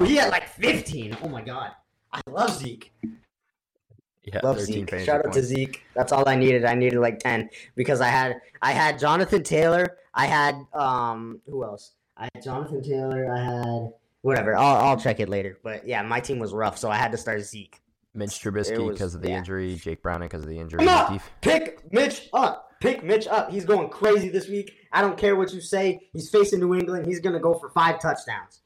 [0.04, 1.16] He had like 15.
[1.22, 1.72] Oh my god.
[2.12, 2.92] I love Zeke.
[4.32, 4.88] Yeah, Love Zeke.
[5.00, 5.42] Shout out to.
[5.42, 5.82] Zeke.
[5.94, 6.64] That's all I needed.
[6.64, 9.96] I needed like 10 because I had I had Jonathan Taylor.
[10.14, 11.92] I had um who else?
[12.16, 13.32] I had Jonathan Taylor.
[13.32, 14.56] I had whatever.
[14.56, 15.58] I'll I'll check it later.
[15.62, 17.80] But yeah, my team was rough, so I had to start Zeke.
[18.14, 19.38] Mitch It Trubisky because of the yeah.
[19.38, 19.76] injury.
[19.76, 20.84] Jake Browning because of the injury.
[20.84, 22.72] Come Def- pick Mitch up.
[22.80, 23.50] Pick Mitch up.
[23.50, 24.72] He's going crazy this week.
[24.92, 26.00] I don't care what you say.
[26.12, 27.06] He's facing New England.
[27.06, 28.62] He's gonna go for five touchdowns.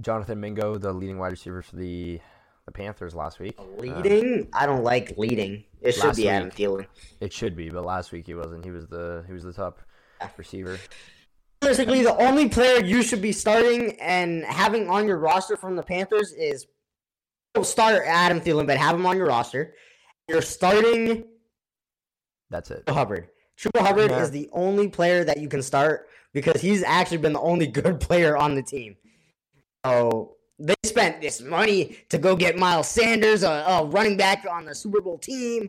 [0.00, 2.20] Jonathan Mingo, the leading wide receiver for the
[2.66, 3.56] the Panthers last week.
[3.58, 4.48] Uh, Leading?
[4.52, 5.64] I don't like leading.
[5.80, 6.54] It should be Adam week.
[6.56, 6.86] Thielen.
[7.20, 8.64] it should be, but last week he wasn't.
[8.64, 9.80] He was the he was the top
[10.36, 10.78] receiver.
[11.62, 15.82] Realistically, the only player you should be starting and having on your roster from the
[15.82, 16.66] Panthers is
[17.54, 19.74] don't start Adam Thielen, but have him on your roster.
[20.28, 21.24] You're starting
[22.50, 22.84] That's it.
[22.88, 23.28] Hubbard.
[23.58, 24.22] Chuba Hubbard Yeah.
[24.22, 28.00] is the only player that you can start because he's actually been the only good
[28.00, 28.96] player on the team.
[29.86, 34.64] So they spent this money to go get Miles Sanders, a, a running back on
[34.66, 35.68] the Super Bowl team,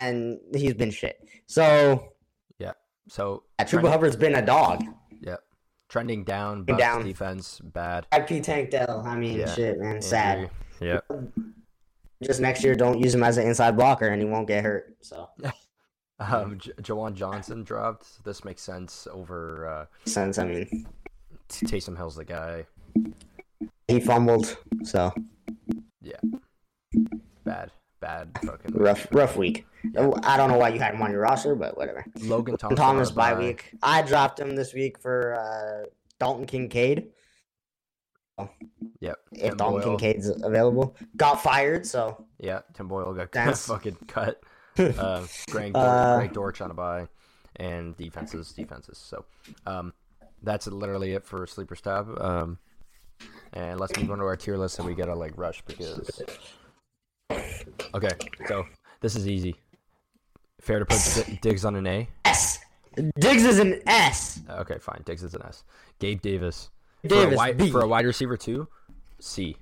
[0.00, 1.20] and he's been shit.
[1.46, 2.12] So
[2.58, 2.72] Yeah.
[3.08, 4.84] So yeah, Chuba Hubbard's been a dog.
[5.20, 5.36] yeah,
[5.88, 6.64] trending down.
[6.64, 7.04] Bucs Down.
[7.04, 8.06] defense bad.
[8.16, 9.02] IP Tank Dell.
[9.06, 9.54] I mean, Yeah.
[9.54, 10.00] shit, man.
[10.02, 10.50] Sad.
[10.80, 11.00] Yeah.
[12.22, 14.96] Just next year, don't use him as an inside blocker, and he won't get hurt.
[15.02, 15.28] So
[16.18, 18.24] Um, J- Juwan Johnson dropped.
[18.24, 20.38] This makes sense over uh, sense.
[20.38, 20.86] I mean,
[21.50, 22.64] Taysom Hill's the guy.
[23.88, 24.56] He fumbled.
[24.84, 25.12] So
[26.02, 26.20] Yeah.
[27.44, 27.70] Bad.
[28.00, 29.66] Bad fucking rough, rough week.
[29.96, 32.04] I don't know why you had him on your roster, but whatever.
[32.20, 33.10] Logan Thomas.
[33.10, 33.72] Bye week.
[33.82, 35.88] I dropped him this week for uh,
[36.20, 37.08] Dalton Kincaid.
[39.00, 39.16] Yep.
[39.32, 39.96] If Tim Dalton Boyle.
[39.98, 41.86] Kincaid's available, got fired.
[41.86, 44.40] So Yeah, Tim Boyle got That's- fucking cut.
[44.78, 47.08] Uh, Greg, Uh, Greg Dortch on a bye,
[47.56, 48.98] and defenses, defenses.
[48.98, 49.24] So,
[49.64, 49.94] um,
[50.42, 52.08] that's literally it for sleeper stab.
[52.20, 52.58] Um,
[53.52, 56.22] and let's move on to our tier list, and we gotta like rush because.
[57.94, 58.10] Okay,
[58.46, 58.64] so
[59.00, 59.56] this is easy.
[60.60, 62.08] Fair to put D- Diggs on an A.
[62.24, 62.58] S.
[63.18, 64.40] Diggs is an S.
[64.50, 65.02] Okay, fine.
[65.04, 65.64] Diggs is an S.
[65.98, 66.70] Gabe Davis.
[67.02, 67.70] for, a Davis, wide, B.
[67.70, 68.68] for a wide receiver too.
[69.20, 69.56] C.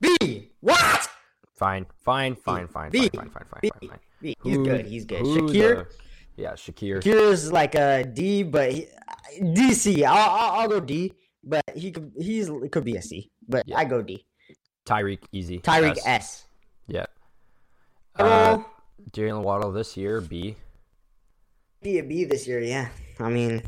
[0.00, 0.50] B.
[0.60, 1.08] What?
[1.56, 3.08] Fine, fine, fine, fine, B.
[3.14, 3.70] fine, fine, fine, B.
[3.80, 3.98] fine, fine.
[4.20, 4.36] B.
[4.42, 4.86] He's Who- good.
[4.86, 5.22] He's good.
[5.22, 5.86] Shakir.
[5.86, 5.86] the-
[6.36, 7.00] yeah, Shakir.
[7.00, 8.88] Shakir is like a D, but he,
[9.40, 10.04] DC.
[10.04, 11.12] I'll, I'll, I'll go D,
[11.46, 13.78] but he could he's it could be a C, but Yeah.
[13.78, 14.26] I go D.
[14.86, 15.60] Tyreek, easy.
[15.60, 16.06] Tyreek S.
[16.06, 16.46] S.
[16.88, 17.06] Yeah.
[18.16, 18.58] Uh,
[19.12, 20.56] Jaylen Waddle this year, B.
[21.82, 22.60] be a B this year.
[22.60, 22.88] Yeah,
[23.18, 23.62] I mean,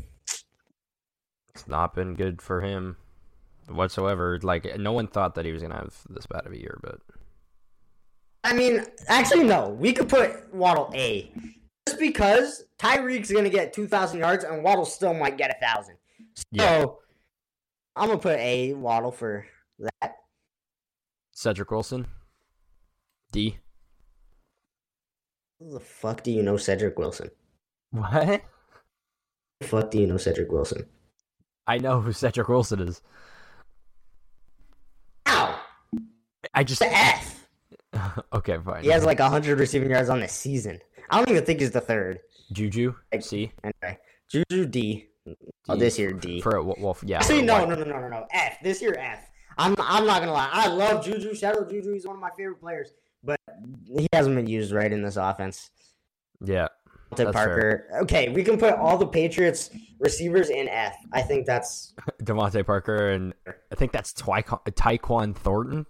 [1.53, 2.97] It's not been good for him
[3.67, 4.39] whatsoever.
[4.41, 6.79] Like, no one thought that he was going to have this bad of a year,
[6.81, 6.99] but
[8.43, 9.69] I mean, actually, no.
[9.69, 11.31] We could put Waddle A,
[11.87, 15.95] just because Tyreek's gonna get two thousand yards and Waddle still might get a thousand.
[16.35, 16.85] So Yeah.
[17.97, 19.45] I'm gonna put A Waddle for
[19.79, 20.17] that.
[21.31, 22.05] Cedric Wilson,
[23.31, 23.57] D.
[25.59, 27.31] Who the fuck do you know Cedric Wilson?
[27.91, 28.43] What?
[29.59, 30.85] The fuck do you know Cedric Wilson?
[31.65, 33.01] I know who Cedric Wilson is.
[35.27, 35.59] Ow!
[36.53, 36.79] I just.
[36.79, 37.49] The F.
[38.33, 38.83] okay, fine.
[38.83, 40.79] He has like hundred receiving yards on the season.
[41.09, 42.19] I don't even think he's the third.
[42.51, 43.51] Juju, C.
[43.63, 43.97] Anyway,
[44.29, 45.07] Juju D.
[45.69, 46.41] Oh, this year D.
[46.41, 47.19] For well, well yeah.
[47.19, 48.27] Actually, for no, no, no, no, no, no.
[48.31, 48.57] F.
[48.61, 49.29] This year F.
[49.57, 50.49] I'm I'm not gonna lie.
[50.51, 51.33] I love Juju.
[51.33, 51.93] Shout out Juju.
[51.93, 52.91] He's one of my favorite players,
[53.23, 53.39] but
[53.87, 55.71] he hasn't been used right in this offense.
[56.43, 56.67] Yeah.
[57.15, 57.87] To That's Parker.
[58.01, 59.69] Okay, we can put all the Patriots
[59.99, 60.93] receivers in F.
[61.13, 65.85] I think that's DeVante Parker and I think that's Twycon, Tyquan Thornton.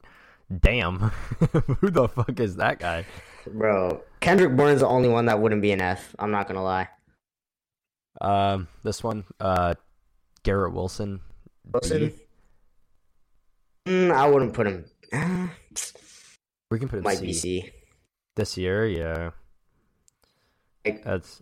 [0.60, 1.00] Damn,
[1.80, 3.06] who the fuck is that guy?
[3.54, 4.02] bro.
[4.20, 6.16] Kendrick Bourne's the only one that wouldn't be an F.
[6.20, 6.88] I'm not gonna lie.
[8.22, 9.76] Um, this one, uh,
[10.44, 11.20] Garrett Wilson.
[11.72, 12.14] Wilson.
[13.88, 14.86] Mm, I wouldn't put him.
[15.14, 15.48] Uh,
[16.70, 17.26] We can put him might C.
[17.26, 17.72] be C.
[18.36, 18.86] this year.
[18.88, 19.32] Yeah,
[20.86, 21.42] Like- that's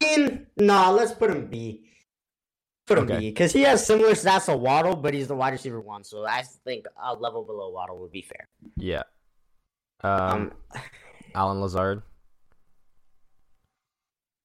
[0.00, 1.88] In, nah, let's put him B.
[2.86, 3.18] Put him Okay.
[3.18, 6.04] B because he has similar stats to Waddle, but he's the wide receiver one.
[6.04, 8.48] So I think a level below Waddle would be fair.
[8.76, 9.04] yeah.
[10.02, 10.80] Um, Um,
[11.34, 12.02] Allen Lazard.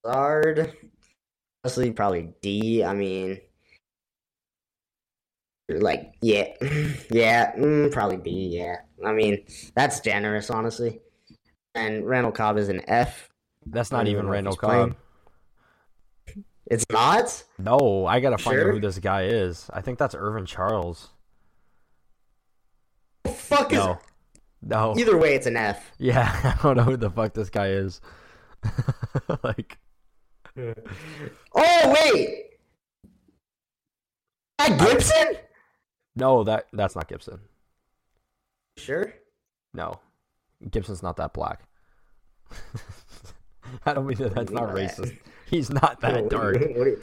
[0.03, 0.73] Lazard,
[1.63, 2.83] honestly, probably D.
[2.83, 3.39] I mean,
[5.69, 6.47] like, yeah,
[7.11, 8.49] yeah, mm, probably B.
[8.57, 9.45] Yeah, I mean,
[9.75, 10.99] that's generous, honestly.
[11.75, 13.29] And Randall Cobb is an F.
[13.65, 14.89] That's not even Randall he's playing.
[14.89, 14.97] Cobb.
[16.69, 17.43] It's not.
[17.57, 19.69] No, I gotta find out who this guy is.
[19.73, 21.09] I think that's Irvin Charles.
[23.23, 23.79] The fuck is?
[23.79, 23.99] No,
[24.61, 24.93] no.
[24.97, 25.91] Either way, it's an F.
[25.97, 28.01] Yeah, I don't know who the fuck this guy is.
[29.43, 29.77] like,
[31.55, 32.45] Oh wait,
[34.57, 35.35] that Gibson?
[36.15, 37.39] no, that that's not Gibson.
[38.77, 39.13] Sure.
[39.73, 39.99] No,
[40.69, 41.61] Gibson's not that black.
[43.85, 44.33] I don't mean that.
[44.35, 44.91] That's mean not by that?
[44.97, 45.17] racist.
[45.49, 46.53] He's not that What- dark.
[46.55, 47.01] What do, you,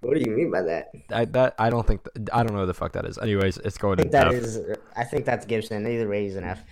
[0.00, 0.90] what do you mean by that?
[1.10, 2.02] I, that I don't think.
[2.14, 3.18] th- I don't know who the fuck that is.
[3.18, 4.34] Anyways, it's going I think to that F.
[4.34, 4.60] is.
[4.96, 5.86] I think that's Gibson.
[5.86, 6.64] Either way, he's an F.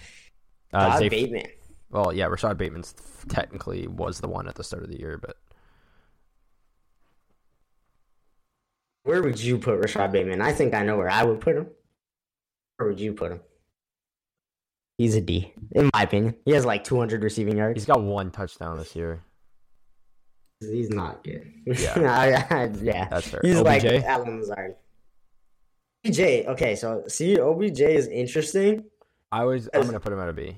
[0.73, 1.47] Uh, Zay- Bateman.
[1.91, 2.95] well, yeah, Rashad Bateman's
[3.29, 5.37] technically was the one at the start of the year, but
[9.05, 10.41] Where would you put Rashad Bateman?
[10.41, 11.67] I think I know where I would put him.
[12.77, 13.41] Where would you put him?
[14.99, 16.37] He's a D, in my opinion.
[16.45, 17.81] He has like 200 receiving yards.
[17.81, 19.23] he's got one touchdown this year.
[20.61, 21.53] He's not good.
[21.67, 21.95] Yeah.
[22.51, 23.09] I- I- yeah.
[23.09, 23.41] That's fair.
[23.43, 24.05] He's like OBJ?
[24.05, 24.77] Allen Lazard.
[26.07, 26.21] OBJ.
[26.21, 28.85] Okay, so see, OBJ is interesting.
[29.33, 29.69] I was.
[29.75, 30.57] I'm gonna put him at a B.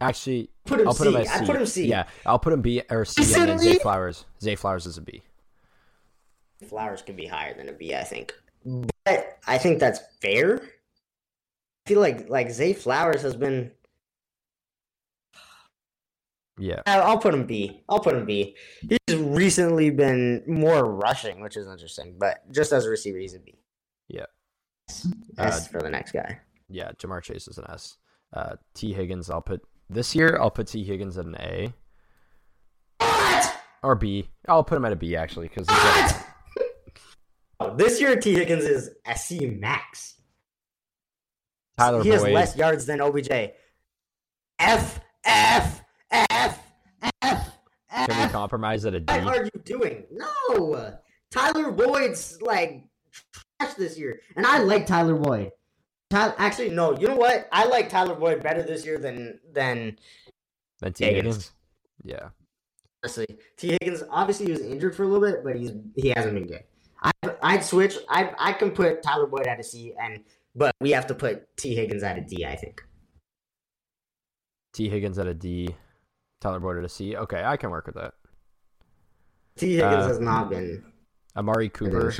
[0.00, 1.32] Actually, Put him I'll put him at C.
[1.32, 1.86] I put him C.
[1.86, 3.78] Yeah, I'll put him B or C, and then Zay?
[3.78, 4.24] Flowers.
[4.42, 5.22] Zay Flowers is a B.
[6.68, 8.32] Flowers could be higher than a B, I think.
[9.04, 10.56] But I think that's fair.
[10.56, 13.72] I feel like like Zay Flowers has been.
[16.58, 17.82] Yeah, I'll put him B.
[17.88, 18.56] I'll put him B.
[18.80, 22.14] He's recently been more rushing, which is interesting.
[22.18, 23.58] But just as a receiver, he's a B.
[24.08, 24.24] Yeah.
[24.88, 26.40] S Uh, for the next guy.
[26.70, 26.92] yeah.
[26.92, 27.98] Ja'Marr Chase is an S.
[28.32, 30.38] Uh, Tee Higgins, I'll put this year.
[30.40, 31.74] I'll put Tee Higgins at an A
[33.00, 33.52] What?
[33.82, 34.30] or B.
[34.48, 36.24] I'll put him at a B actually because What?
[37.76, 40.14] This year, Tee Higgins is SC max.
[41.78, 43.30] Tyler he has less yards than OBJ.
[44.58, 46.60] F F F F
[47.22, 47.58] F.
[48.08, 49.12] Can we compromise at a D?
[49.12, 50.04] What are you doing?
[50.10, 50.94] No,
[51.30, 52.84] Tyler Boyd's like
[53.60, 55.50] trash this year, and I like Tyler Boyd.
[56.10, 56.96] Ty- actually, no.
[56.98, 57.48] You know what?
[57.52, 59.98] I like Tyler Boyd better this year than than
[60.80, 61.24] Then Tee Higgins.
[61.24, 61.52] Higgins.
[62.04, 62.28] Yeah.
[63.02, 63.26] honestly.
[63.56, 66.46] Tee Higgins obviously he was injured for a little bit, but he's he hasn't been
[66.46, 66.62] good.
[67.02, 67.96] I I'd switch.
[68.08, 70.24] I I can put Tyler Boyd at a C, and
[70.54, 72.44] but we have to put Tee Higgins at a D.
[72.44, 72.82] I think.
[74.72, 75.74] Tee Higgins at a D.
[76.40, 77.16] Tyler Boyd at a C.
[77.16, 78.14] Okay, I can work with that.
[79.56, 80.84] Tee Higgins Uh, has not been
[81.36, 82.12] Amari Cooper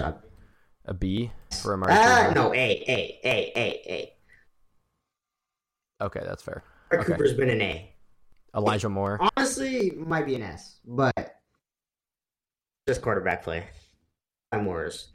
[0.86, 1.30] a B
[1.62, 2.34] for Amari Cooper.
[2.34, 2.56] no, A
[2.88, 3.92] A A A
[6.00, 6.04] A.
[6.04, 6.62] Okay, that's fair.
[6.92, 7.12] Amari Okay.
[7.12, 7.92] Cooper's been an A.
[8.54, 9.20] Elijah Moore.
[9.36, 11.40] Honestly, might be an S, but
[12.88, 13.66] just quarterback play.
[14.52, 15.08] I'm more is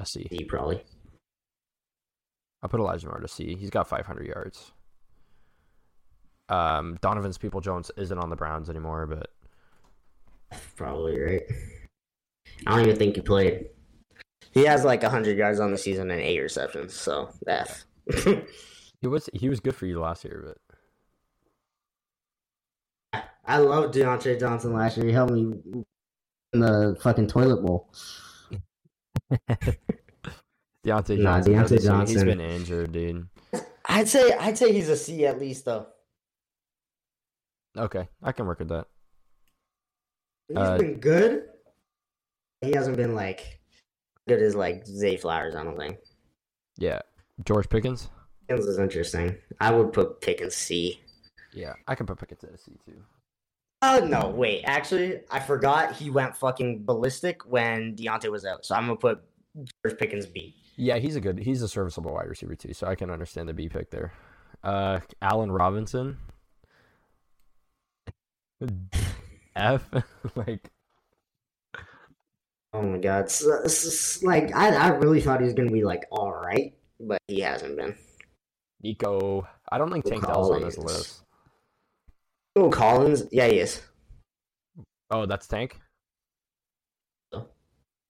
[0.00, 0.26] A C.
[0.30, 0.82] D probably.
[2.62, 3.54] I'll put Elijah Moore to C.
[3.54, 4.72] He's got 500 yards.
[6.48, 9.30] Um, Donovan's People Jones isn't on the Browns anymore, but
[10.76, 11.42] Probably right.
[12.66, 13.66] I don't even think he played.
[14.52, 17.84] He has like hundred yards on the season and eight receptions, so F.
[18.24, 20.56] he was he was good for you last year.
[23.12, 25.06] But I love Diontae Johnson last year.
[25.06, 25.54] He helped me
[26.52, 27.92] in the fucking toilet bowl.
[29.30, 29.40] But
[30.84, 32.26] Diontae Nah, Johnson, Diontae hasn't seen- he's Johnson.
[32.26, 33.28] been injured, dude.
[33.86, 35.86] I'd say I'd say he's a C at least though.
[37.76, 38.86] Okay, I can work with that.
[40.48, 41.48] He's Uh, been good.
[42.60, 43.60] He hasn't been like
[44.26, 45.54] good as like Zay Flowers.
[45.54, 45.98] I don't think.
[46.76, 47.00] Yeah,
[47.44, 48.08] George Pickens.
[48.48, 49.36] Pickens is interesting.
[49.60, 51.00] I would put Pickens C.
[51.52, 53.02] Yeah, I can put Pickens at a C too.
[53.82, 54.64] Oh no, wait.
[54.64, 58.66] Actually, I forgot he went fucking ballistic when Diontae was out.
[58.66, 59.20] So I'm gonna put
[59.84, 60.56] George Pickens B.
[60.76, 61.38] Yeah, he's a good.
[61.38, 64.12] He's a serviceable wide receiver too, so I can understand the B pick there.
[64.62, 66.18] Uh, Allen Robinson.
[69.56, 69.88] F
[70.34, 70.70] like
[72.74, 73.32] Oh my god,
[74.22, 77.76] like I, I really thought he was gonna be like all right, but he hasn't
[77.76, 77.96] been.
[78.82, 79.48] Nico.
[79.70, 81.22] I don't think Tank Dell's on this list.
[82.56, 83.82] Oh, Collins, yeah, he is.
[85.10, 85.78] Oh, that's Tank.
[87.32, 87.46] Oh.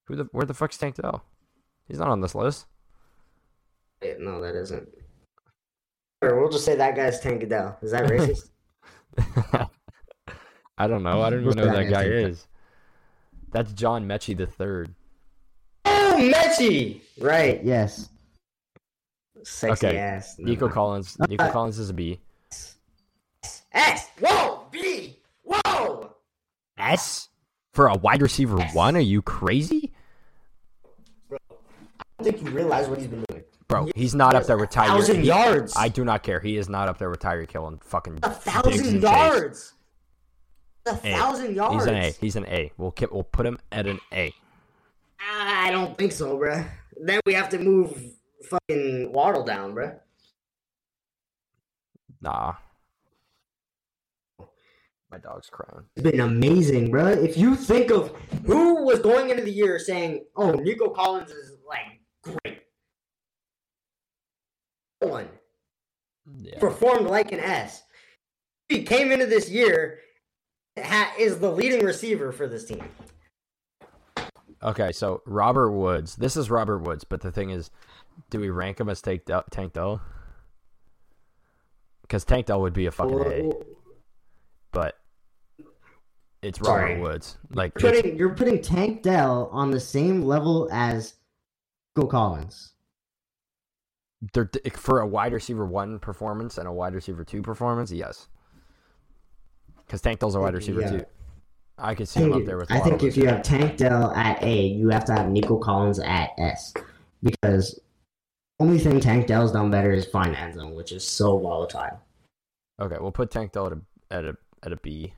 [0.06, 0.28] Who the?
[0.32, 1.24] Where the fuck's Tank Dell?
[1.86, 2.66] He's not on this list.
[4.02, 4.88] Wait, no, that isn't.
[6.22, 7.78] Or we'll just say that guy's Tank Adele.
[7.82, 8.50] Is that racist?
[10.78, 11.22] I don't know.
[11.22, 12.10] I don't even know who that that guy guy?
[12.10, 12.46] is.
[13.52, 14.94] That's John Metchie the third.
[15.84, 17.00] oh, Metchie!
[17.20, 18.08] Right, yes.
[19.44, 20.36] Sexy Okay, ass.
[20.38, 21.16] Nico Never Collins.
[21.28, 22.20] Nico Uh, Collins is a B.
[23.78, 24.08] S!
[24.20, 24.66] Whoa!
[24.70, 25.18] B!
[25.44, 26.12] Whoa!
[26.76, 27.28] S
[27.72, 28.96] for a wide receiver one?
[28.96, 29.92] Are you crazy,
[31.28, 33.44] Bro, I don't think you realize what he's been doing.
[33.68, 33.88] bro?
[33.94, 34.86] He's not up there with Tyreek.
[34.88, 35.74] thousand He- yards.
[35.76, 36.40] I do not care.
[36.40, 39.74] He is not up there with Tyreek Hill and fucking A thousand and yards!
[40.86, 40.96] A A.
[40.96, 41.74] thousand yards!
[41.74, 42.10] He's an A.
[42.20, 42.72] He's an A.
[42.78, 44.34] We'll keep, we'll put him at an A.
[45.20, 46.64] I don't think so, bro.
[47.00, 47.96] Then we have to move
[48.48, 49.92] fucking Waddle down, bro.
[52.20, 52.54] Nah.
[55.10, 55.86] My dog's crying.
[55.96, 57.06] It's been amazing, bro.
[57.08, 58.14] If you think of
[58.46, 62.62] who was going into the year saying, "Oh, Nico Collins is like great,"
[65.00, 65.28] one
[66.36, 66.58] Yeah.
[66.58, 67.82] performed like an S.
[68.68, 70.00] He came into this year
[70.78, 72.84] ha- is the leading receiver for this team.
[74.62, 76.16] Okay, so Robert Woods.
[76.16, 77.70] This is Robert Woods, but the thing is,
[78.28, 79.44] do we rank him as Tank Dell?
[79.50, 80.02] Tank Dell?
[82.02, 83.52] Because Tank Dell would be a fucking A,
[86.42, 87.00] it's Robert Sorry.
[87.00, 87.36] Woods.
[87.50, 91.14] Like, You're putting you're putting Tank Dell on the same level as
[91.96, 92.72] Nico Collins.
[94.32, 97.90] they're for a wide receiver one performance and a wide receiver two performance.
[97.92, 98.28] Yes,
[99.86, 100.90] because Tank Dell's a wide receiver Yeah.
[100.90, 101.04] two.
[101.80, 102.72] I could see him up there with.
[102.72, 106.00] I think if you have Tank Dell at A, you have to have Nico Collins
[106.00, 106.74] at S.
[107.22, 107.78] Because
[108.58, 112.00] only thing Tank Dell's done better is find end zone, which is so volatile.
[112.80, 113.80] Okay, we'll put Tank Dell at a
[114.10, 115.12] at a at a B.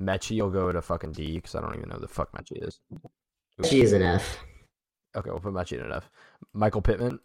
[0.00, 2.66] Metchie will go to fucking D because I don't even know who the fuck Metchie
[2.66, 2.80] is.
[3.64, 4.38] She is an F.
[5.16, 6.10] Okay, we'll put Metchie at an F.
[6.52, 7.18] Michael Pittman.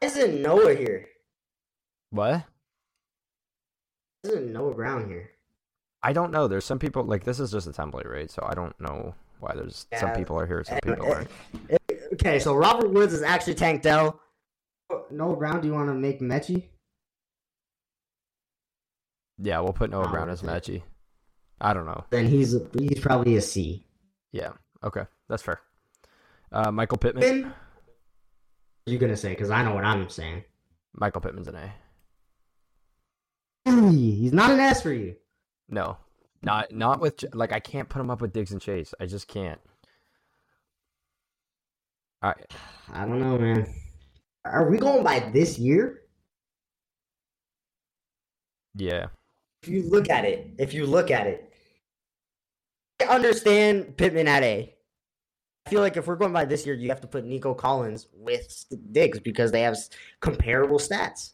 [0.00, 1.06] Isn't Noah here?
[2.10, 2.44] What?
[4.24, 5.30] Isn't Noah Brown here?
[6.02, 6.48] I don't know.
[6.48, 8.30] There's some people like this is just a template, right?
[8.30, 11.30] So I don't know why there's some people are here, some people aren't.
[12.14, 14.18] Okay, so Robert Woods is actually Tank Dell.
[15.10, 16.64] Noah Brown, do you want to make Metchie?
[19.36, 20.42] Yeah, we'll put Noah Brown as.
[20.42, 20.82] Metchie.
[21.60, 22.04] I don't know.
[22.10, 23.84] Then he's he's probably a C.
[24.32, 24.52] Yeah.
[24.84, 25.60] Okay, that's fair.
[26.52, 27.22] Uh, Michael Pittman.
[27.22, 27.52] Pittman?
[28.86, 29.30] You gonna say?
[29.30, 30.44] Because I know what I'm saying.
[30.94, 31.72] Michael Pittman's an A.
[33.90, 35.16] He's not an S for you.
[35.68, 35.98] No,
[36.42, 38.94] not not with like I can't put him up with Diggs and Chase.
[39.00, 39.60] I just can't.
[42.22, 42.34] I
[42.92, 43.72] I don't know, man.
[44.44, 46.02] Are we going by this year?
[48.74, 49.06] yeah.
[49.62, 51.47] If you look at it, if you look at it,
[53.06, 54.74] understand Pittman at A.
[55.66, 58.06] I feel like if we're going by this year, you have to put Nico Collins
[58.14, 59.76] with Diggs because they have
[60.20, 61.32] comparable stats.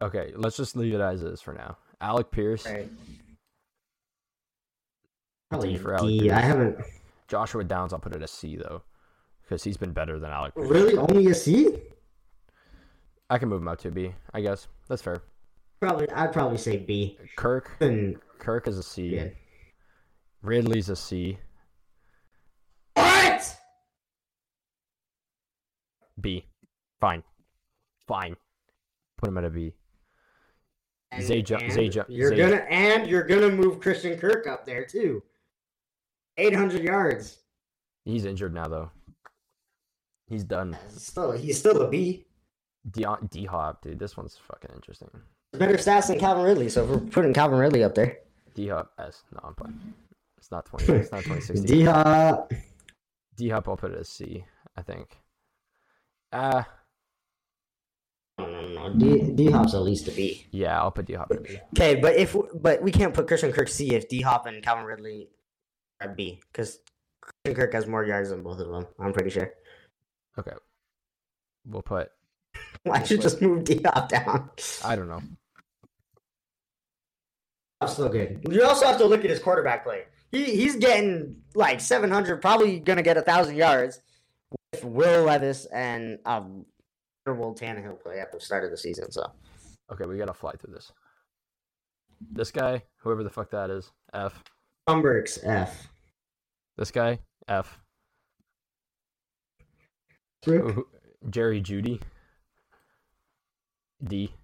[0.00, 1.76] Okay, let's just leave it as is for now.
[2.00, 2.88] Alec Pierce, Right.
[5.50, 6.30] Probably D for D.
[6.30, 6.78] Alec I haven't
[7.28, 7.92] Joshua Downs.
[7.92, 8.82] I'll put it as C though,
[9.42, 10.54] because he's been better than Alec.
[10.54, 10.68] Pierce.
[10.68, 11.76] really only a C.
[13.30, 14.12] I can move him up to B.
[14.32, 15.22] I guess that's fair.
[15.80, 17.18] Probably, I'd probably say B.
[17.36, 19.16] Kirk, And Kirk is a C.
[19.16, 19.28] yeah.
[20.44, 21.38] Ridley's a C.
[22.94, 23.56] What?
[26.20, 26.44] B.
[27.00, 27.22] Fine.
[28.06, 28.36] Fine.
[29.16, 29.72] Put him at a B.
[31.10, 34.84] And- Zay and Zay you're Zay- gonna and you're gonna move Christian Kirk up there
[34.84, 35.22] too.
[36.36, 37.38] Eight hundred yards.
[38.04, 38.90] He's injured now though.
[40.26, 40.76] He's done.
[40.88, 42.26] Still, he's still a B.
[42.90, 43.98] D D Hop, dude.
[43.98, 45.08] This one's fucking interesting.
[45.52, 46.68] Better stats than Calvin Ridley.
[46.68, 48.18] So if we're putting Calvin Ridley up there,
[48.54, 49.22] D Hop S.
[49.32, 49.94] No, I'm playing.
[50.54, 51.00] It's not twenty.
[51.00, 51.66] It's not twenty sixteen.
[51.78, 52.52] D Hop.
[53.36, 54.44] D Hop, I'll put it as C.
[54.76, 55.08] I think.
[56.32, 56.62] Uh
[58.38, 58.94] No, no, no.
[58.94, 60.46] D D Hop's at least a B.
[60.52, 61.58] yeah, I'll put D Hop at a B.
[61.76, 64.84] Okay, but if but we can't put Christian Kirk C if D Hop and Calvin
[64.84, 65.28] Ridley
[66.00, 66.78] are B because
[67.20, 68.86] Christian Kirk has more yards than both of them.
[69.00, 69.52] I'm pretty sure.
[70.38, 70.52] Okay.
[71.66, 72.10] We'll put.
[72.84, 74.50] Why should just move D Hop down?
[74.84, 75.20] I don't know.
[77.88, 78.46] still good.
[78.50, 80.04] You also have to look at his quarterback play.
[80.34, 84.00] He he's getting like seven hundred, probably gonna get a thousand yards
[84.72, 86.66] with Will Levis and um
[87.24, 89.12] Will Tannehill play at the start of the season.
[89.12, 89.30] So
[89.92, 90.90] Okay, we gotta fly through this.
[92.32, 94.42] This guy, whoever the fuck that is, F.
[94.88, 95.88] Umberks F.
[96.76, 97.78] This guy, F.
[100.44, 100.88] Who-
[101.30, 102.00] Jerry Jeudy,
[104.02, 104.34] D.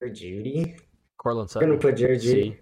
[0.00, 0.78] For Jeudy.
[1.18, 2.56] Courtland We're gonna put Jerry Jeudy.
[2.56, 2.58] C.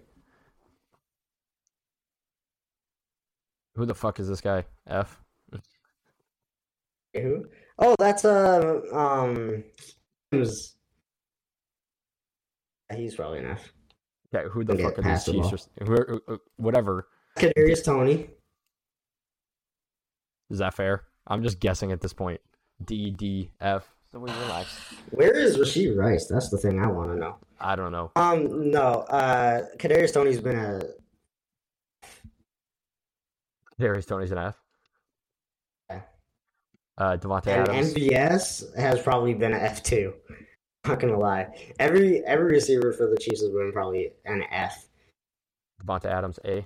[3.75, 4.63] Who the fuck is this guy?
[4.87, 5.19] F.
[7.13, 7.45] Who?
[7.79, 9.63] Oh, that's uh um.
[10.31, 10.75] Who's?
[12.93, 13.71] He's probably enough.
[14.33, 15.49] Okay, who the Okay, fuck are these pass the Chiefs?
[15.77, 15.87] ball.
[15.87, 17.07] Who are- who- who- whatever.
[17.37, 18.29] Kadarius Toney.
[20.49, 21.03] Is that fair?
[21.27, 22.39] I'm just guessing at this point.
[22.83, 23.89] D D F.
[24.11, 24.77] So we relax.
[25.11, 26.27] Where is Rashee Rice?
[26.27, 27.37] That's the thing I want to know.
[27.59, 28.11] I don't know.
[28.15, 28.81] Um, no.
[29.09, 30.81] Uh, Kadarius Toney's been a
[33.79, 34.55] Darius Toney's an F.
[35.89, 36.01] Yeah.
[36.97, 37.93] Uh, Davante and Adams.
[37.93, 40.13] MVS has probably been an F two.
[40.87, 41.73] Not gonna lie.
[41.79, 44.85] Every every receiver for the Chiefs has been probably an F.
[45.83, 46.65] Davante Adams A.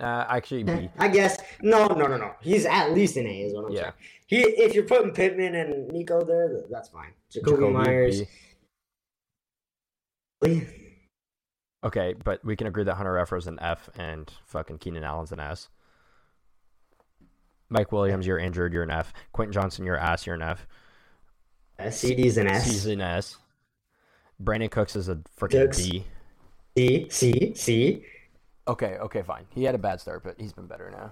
[0.00, 0.88] Uh, actually B.
[0.98, 2.32] I guess no, no, no, no.
[2.40, 3.80] He's at least an A, is what I'm Yeah.
[3.82, 3.92] saying.
[4.26, 7.12] He, if you're putting Pittman and Nico there, that's fine.
[7.30, 8.22] Jakobi, Jakobi, Meyers.
[10.40, 10.66] B.
[11.84, 15.40] Okay, but we can agree that Hunter Efra's an F and fucking Keenan Allen's an
[15.40, 15.68] S.
[17.68, 19.12] Mike Williams, you're injured, you're an F.
[19.32, 20.66] Quentin Johnston, you're ass, you're an F.
[21.78, 22.66] Uh, CeeDee's an S.
[22.66, 23.36] He's an S.
[24.42, 25.88] Brandin Cooks is a freaking Cooks.
[25.88, 26.04] B.
[26.76, 28.04] C, C, C.
[28.68, 29.44] Okay, okay, fine.
[29.50, 31.10] He had a bad start, but he's been better now.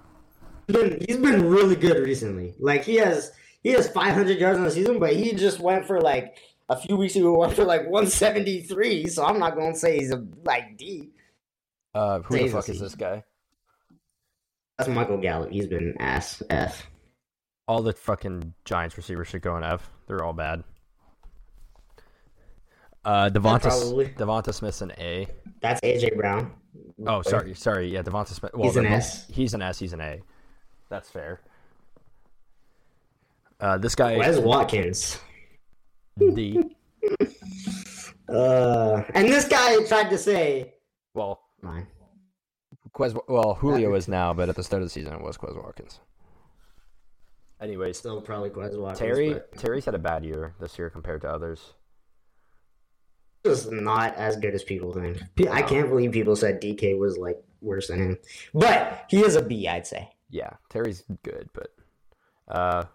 [0.67, 2.55] He's been, he's been really good recently.
[2.59, 5.99] Like he has he has 500 yards on the season, but he just went for
[6.01, 6.37] like
[6.71, 9.07] a few weeks ago went for like 173.
[9.07, 11.09] So I'm not gonna say he's a like D.
[11.93, 13.23] Uh, who the fuck is this guy?
[14.77, 15.51] That's Michael Gallup.
[15.51, 16.87] He's been ass F.
[17.67, 19.89] All the fucking Giants receivers should go in F.
[20.07, 20.63] They're all bad.
[23.03, 24.15] Uh, Devonta.
[24.15, 25.27] Devonta Smith's an A.
[25.59, 26.53] That's AJ Brown.
[27.05, 27.89] Oh, sorry, sorry.
[27.89, 28.51] Yeah, Devonta Smith.
[28.53, 29.27] Well, He's an S.
[29.29, 29.77] He's an S.
[29.77, 30.21] He's an A.
[30.89, 31.41] That's fair.
[33.59, 35.19] Uh, this guy Wes Watkins.
[36.35, 36.59] D.
[38.29, 40.73] Uh, and this guy tried to say
[41.13, 41.87] Well, mine.
[42.93, 43.17] Quez.
[43.27, 45.99] Well, Julio is now, but at the start of the season, it was Quez Watkins.
[47.61, 48.99] Anyways, Still probably Quez Watkins.
[48.99, 51.73] Terry but Terry's had a bad year this year compared to others.
[53.45, 55.21] just not as good as people think.
[55.49, 58.17] I can't believe people said DK was like worse than him,
[58.53, 60.09] but he is a B, I'd say.
[60.29, 61.67] Yeah, Terry's good, but
[62.47, 62.85] uh,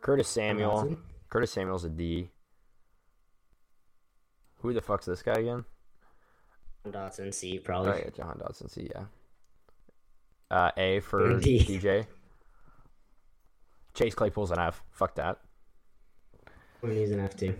[0.00, 0.96] Curtis Samuel.
[1.36, 2.30] Curtis Samuel's a D.
[4.62, 5.66] Who the fuck's this guy again?
[6.82, 7.92] John Dotson C probably.
[7.92, 8.70] Oh yeah, John Dotson.
[8.70, 8.88] C.
[8.90, 9.04] Yeah.
[10.50, 11.58] Uh, A for D.
[11.58, 12.06] DJ.
[13.92, 14.82] Chase Claypool's an F.
[14.92, 15.40] Fuck that.
[16.80, 17.54] He's an F too.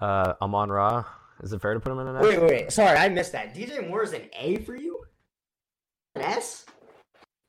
[0.00, 1.04] Uh, Amon Ra.
[1.44, 2.22] Is it fair to put him in an F?
[2.22, 2.72] Wait, wait, wait.
[2.72, 3.54] Sorry, I missed that.
[3.54, 4.98] DJ Moore is an A for you.
[6.16, 6.66] An S?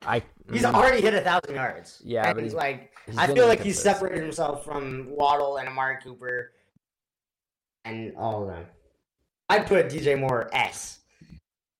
[0.06, 0.24] I.
[0.52, 2.02] He's mm, already hit a thousand yards.
[2.04, 5.68] Yeah, And but he's- like he's I feel like he's separated himself from Waddle and
[5.68, 6.52] Amari Cooper
[7.86, 8.66] and all of them.
[9.49, 10.99] I'd put DJ Moore S.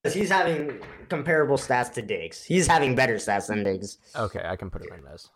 [0.03, 2.43] Because he's having comparable stats to Diggs.
[2.43, 3.99] He's having better stats than Diggs.
[4.15, 5.30] Okay, I can put him in this.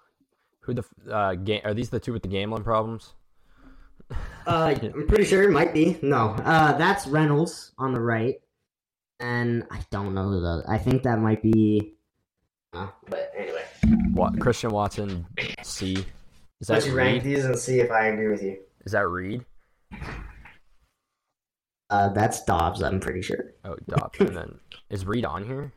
[0.62, 1.62] Who the uh game?
[1.64, 3.14] Are these the two with the gambling problems?
[4.48, 5.98] Uh, I'm pretty sure it might be.
[6.02, 8.36] No, uh, that's Reynolds on the right,
[9.20, 10.64] and I don't know who the.
[10.68, 11.95] I think that might be.
[12.76, 13.64] Uh, but anyway,
[14.14, 15.26] What Christian Watson
[15.64, 15.94] C?
[16.62, 18.58] Is that let's rank these and see if I agree with you.
[18.86, 19.46] Is that Reed?
[21.90, 22.82] Uh, that's Doubs.
[22.82, 23.54] I'm pretty sure.
[23.64, 24.20] Oh, Doubs.
[24.20, 24.60] and then
[24.90, 25.72] is Reed on here?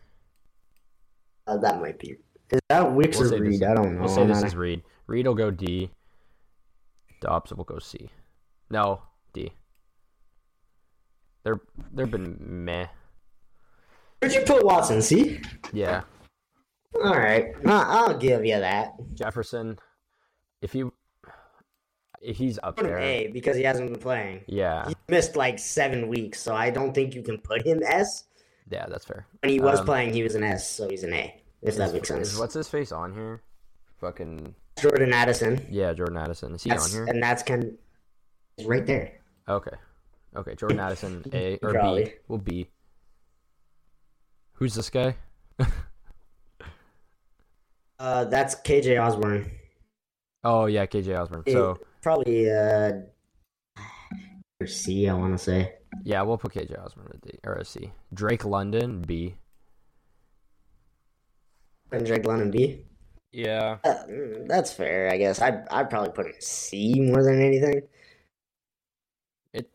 [1.46, 2.16] Uh, that might be.
[2.50, 3.60] Is that Wicks We'll or Reed?
[3.60, 4.00] this- I don't know.
[4.00, 4.82] We'll say I'm this not- is Reed.
[5.06, 5.90] Reed will go D.
[7.20, 8.08] Doubs will go C.
[8.70, 9.52] No, D.
[11.44, 11.60] They're
[11.92, 12.86] they've been meh.
[14.20, 15.00] Where'd you put Watson?
[15.02, 15.40] See?
[15.72, 16.02] Yeah,
[16.96, 18.92] All right, I'll I'll give you that.
[19.14, 19.78] Jefferson.
[20.62, 20.84] If he
[22.20, 24.40] if he's up there, A because he hasn't been playing.
[24.48, 28.24] yeah, He missed like seven weeks, so I don't think you can put him S.
[28.70, 29.26] yeah, that's fair.
[29.42, 31.40] When he was Um, playing, he was an S, so he's an A.
[31.62, 32.32] If that makes sense.
[32.32, 33.42] Is what's his face on here?
[34.00, 35.64] Fucking Jordan Addison.
[35.70, 36.54] yeah, Jordan Addison.
[36.54, 37.04] Is he That's, on here?
[37.12, 37.70] and that's kind of
[38.56, 39.12] he's right there.
[39.48, 39.76] Okay.
[40.36, 41.78] Okay, Jordan Addison, A or B.
[41.78, 42.14] Probably.
[42.28, 42.68] Will B.
[44.54, 45.16] Who's this guy?
[47.98, 49.50] Uh, that's KJ Osborn.
[50.44, 51.42] Oh yeah, KJ Osborn.
[51.48, 52.92] So probably uh,
[54.60, 55.74] Or C, I want to say.
[56.04, 57.92] Yeah, we'll put KJ Osborn at D or a C.
[58.12, 59.36] Drake London B.
[61.90, 62.84] And Drake London B.
[63.32, 63.78] Yeah.
[63.84, 63.94] Uh,
[64.46, 65.40] that's fair, I guess.
[65.40, 67.82] I'd, I'd probably put him C more than anything.
[69.52, 69.70] It.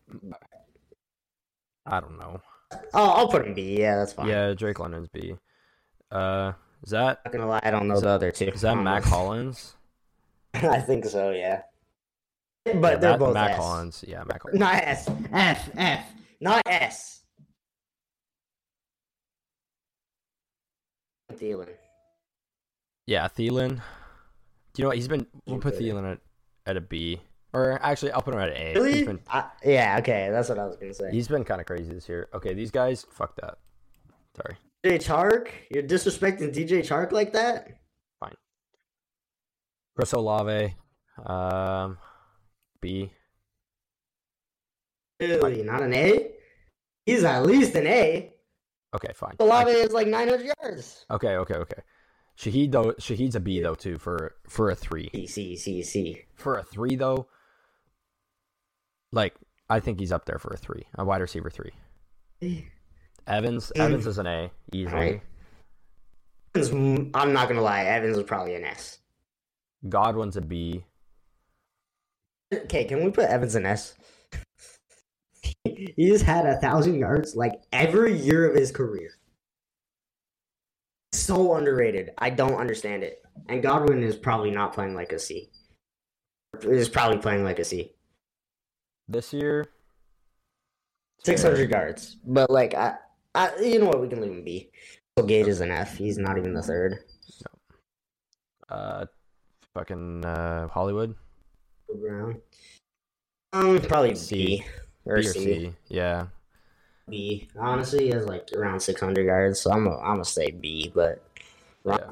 [1.85, 2.41] I don't know.
[2.93, 3.79] Oh, I'll put him B.
[3.79, 4.27] Yeah, that's fine.
[4.27, 5.35] Yeah, Drake London's B.
[6.11, 6.53] Uh,
[6.83, 8.45] is that Not gonna lie, I don't know the other two.
[8.45, 9.75] is that Mac Hollins?
[10.53, 11.31] I think so.
[11.31, 11.61] Yeah.
[12.65, 13.57] But Yeah, they're Mac- both Mac S.
[13.57, 14.05] Hollins.
[14.07, 14.59] Yeah, Mack Hollins.
[14.59, 15.09] Not S.
[15.33, 15.69] F.
[15.75, 16.05] F.
[16.39, 17.23] Not S.
[21.33, 21.69] Thielen.
[23.07, 23.69] Yeah, Thielen.
[24.73, 24.97] Do you know what?
[24.97, 25.25] He's been.
[25.45, 25.77] We'll put.
[25.77, 26.19] Thielen at,
[26.65, 27.21] at a B.
[27.53, 28.73] Or actually, I'll put him at an A.
[28.75, 29.03] Really?
[29.03, 29.97] been, I, yeah.
[29.99, 31.11] Okay, that's what I was gonna say.
[31.11, 32.27] he's been kind of crazy this year.
[32.33, 33.57] Okay, these guys, fuck that.
[34.35, 34.55] Sorry.
[34.83, 37.79] DJ Chark, you're disrespecting DJ Chark like that?
[38.19, 38.35] Fine.
[39.95, 40.75] Chris Olave,
[41.25, 41.97] um,
[42.81, 43.11] B.
[45.21, 45.63] Really?
[45.63, 46.31] Not an A?
[47.05, 48.33] He's at least an A.
[48.93, 49.35] Okay, fine.
[49.39, 51.05] Olave is like 900 yards.
[51.09, 51.81] okay, okay, okay.
[52.37, 55.09] Shaheed though, Shaheed's a B though too for for a three.
[55.13, 56.21] C C C C.
[56.33, 57.27] For a three though,
[59.11, 59.35] like
[59.69, 61.73] I think he's up there for a three, a wide receiver three.
[63.27, 63.81] Evans, Mm.
[63.85, 65.21] Evans is an A easily.
[66.55, 67.11] Right.
[67.15, 68.99] I'm not gonna lie, Evans is probably an S.
[69.89, 70.85] Godwin's a B.
[72.53, 73.95] Okay, can we put Evans in S?
[75.63, 79.11] he just had a thousand yards like every year of his career.
[81.11, 82.11] So underrated.
[82.17, 83.23] I don't understand it.
[83.49, 85.49] And Godwin is probably not playing like a C.
[86.61, 87.93] Is probably playing like a C.
[89.07, 89.65] This year,
[91.23, 92.17] Six hundred yards.
[92.25, 92.95] But like I,
[93.35, 94.69] I you know what, we can leave him B.
[95.17, 95.97] So Gage is an F.
[95.97, 96.99] He's not even the third.
[98.69, 98.75] No.
[98.75, 99.05] uh,
[99.73, 101.15] fucking uh, Hollywood.
[102.01, 102.41] Brown.
[103.53, 104.35] Um probably C.
[104.35, 104.65] B.
[105.05, 105.39] Or, B or C.
[105.39, 105.73] C.
[105.89, 106.27] Yeah.
[107.09, 107.47] B.
[107.59, 110.91] Honestly, he has like around six hundred yards, so I'm gonna I'm gonna say B,
[110.93, 111.23] but
[111.85, 112.11] Yeah.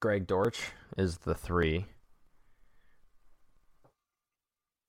[0.00, 0.60] Greg Dortch
[0.96, 1.86] is the three.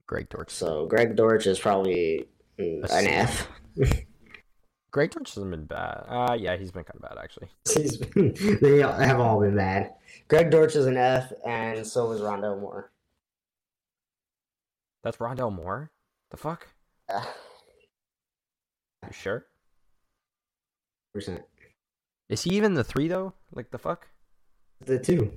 [0.07, 0.49] Greg Dortch.
[0.49, 2.28] so Greg Dortch is probably
[2.59, 3.07] mm, an.
[3.07, 3.47] F.
[4.92, 6.06] Greg Dortch hasn't been bad.
[6.08, 7.48] Uh, yeah, he's been kind of bad actually.
[8.14, 9.94] Been- they have all been bad.
[10.28, 12.92] Greg Dortch is an F, and so is Rondale Moore.
[15.04, 15.92] That's Rondale Moore.
[16.32, 16.68] The fuck?
[17.08, 17.24] Uh,
[19.06, 19.46] You sure?
[21.14, 21.42] percent.
[22.28, 23.34] Is he even the three though?
[23.54, 24.08] Like the fuck?
[24.86, 25.32] The two.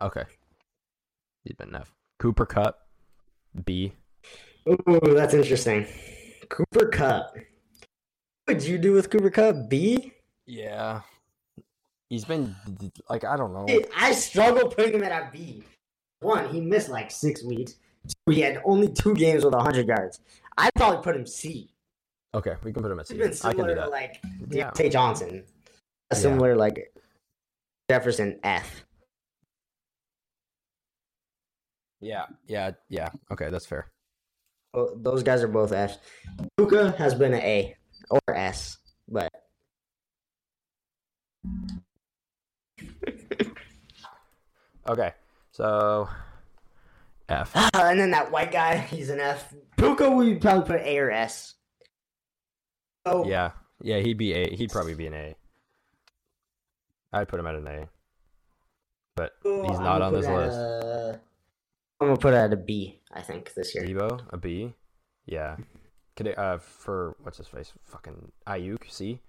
[0.00, 0.24] Okay.
[1.44, 1.92] He's been F.
[2.18, 2.78] Cooper Kupp.
[3.64, 3.92] B.
[4.68, 5.86] Ooh, that's interesting.
[6.50, 7.34] Cooper Kupp.
[8.44, 9.68] What would you do with Cooper Kupp?
[9.68, 10.12] B?
[10.46, 11.00] Yeah.
[12.10, 12.54] He's been
[13.08, 13.66] like I don't know.
[13.96, 15.62] I struggle putting him at a B.
[16.20, 17.76] One, he missed like six weeks.
[18.26, 20.20] Two, he had only two games with 100 yards.
[20.58, 21.70] I'd probably put him C.
[22.34, 23.14] Okay, we can put him at C.
[23.14, 23.90] been I can similar do to that.
[23.90, 24.20] like
[24.50, 24.70] Yeah.
[24.70, 25.44] Diontae Johnson.
[26.10, 26.20] A Yeah.
[26.20, 26.92] similar like
[27.88, 28.84] Jefferson F.
[32.00, 33.10] Yeah, yeah, yeah.
[33.30, 33.86] Okay, that's fair.
[34.72, 35.98] Oh, those guys are both Fs.
[36.58, 37.76] Luca has been an A
[38.10, 39.30] or S, but
[44.88, 45.12] Okay,
[45.52, 46.08] so
[47.28, 47.52] F.
[47.54, 49.52] Ah, and then that white guy, he's an F.
[49.76, 51.54] Puka, we probably put A or S.
[53.06, 53.52] Oh, Yeah,
[53.82, 53.98] yeah.
[53.98, 54.54] He'd be A.
[54.54, 55.34] He'd probably be an A.
[57.12, 57.88] I'd put him at an A,
[59.16, 60.56] but Oh, he's not on this list.
[60.56, 61.20] a-
[62.00, 63.00] I'm gonna put it at a B.
[63.12, 63.84] I think this year.
[63.84, 64.72] Debo a B.
[65.26, 65.56] Yeah.
[66.16, 67.72] Could it, uh for what's his face?
[67.84, 68.90] Fucking Aiyuk.
[68.90, 69.20] C.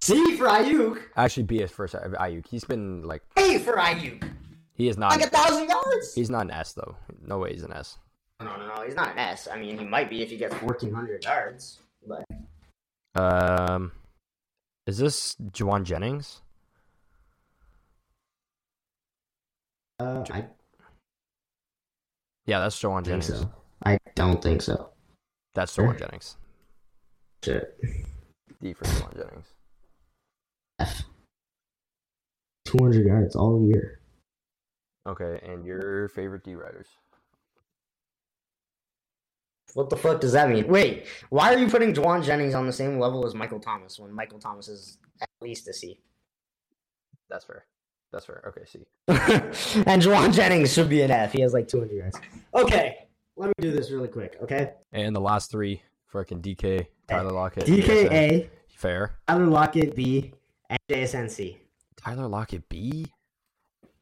[0.00, 1.00] C for Aiyuk.
[1.16, 1.94] Actually, B is first.
[1.94, 2.46] Aiyuk.
[2.48, 4.28] He's been like A for Aiyuk.
[4.74, 5.12] he is not.
[5.12, 6.14] Like a thousand yards.
[6.14, 6.96] He's not an S though.
[7.24, 7.98] No way he's an S.
[8.40, 8.82] No, no, no.
[8.82, 9.46] He's not an S.
[9.52, 11.78] I mean, he might be if he gets 1,400 yards.
[12.04, 12.24] But
[13.14, 13.92] Um,
[14.88, 16.40] is this Jauan Jennings?
[20.00, 20.46] uh, I
[22.46, 23.26] Yeah, that's think Jennings.
[23.26, 23.50] so.
[23.84, 24.90] I don't think so.
[25.54, 25.76] That's.
[25.76, 26.36] Jauan Jennings.
[27.44, 27.78] Shit.
[28.60, 29.46] D for Jauan Jennings.
[30.78, 31.02] F.
[32.64, 34.00] 200 yards all year.
[35.06, 36.86] Okay, and your favorite D riders?
[39.74, 40.68] What the fuck does that mean?
[40.68, 44.12] Wait, why are you putting Jauan Jennings on the same level as Michael Thomas when
[44.12, 46.00] Michael Thomas is at least a C?
[47.30, 47.64] That's fair.
[48.12, 48.42] That's fair.
[48.46, 48.86] Okay, see.
[49.08, 51.32] and Jauan Jennings should be an F.
[51.32, 52.18] He has like 200 yards.
[52.54, 54.74] Okay, let me do this really quick, okay?
[54.92, 55.82] And the last three,
[56.12, 58.50] freaking DK, Tyler Lockett, DK A,
[58.82, 59.16] Fair.
[59.28, 60.32] Tyler Lockett B,
[60.68, 61.56] and JSN C.
[61.96, 63.06] Tyler Lockett B.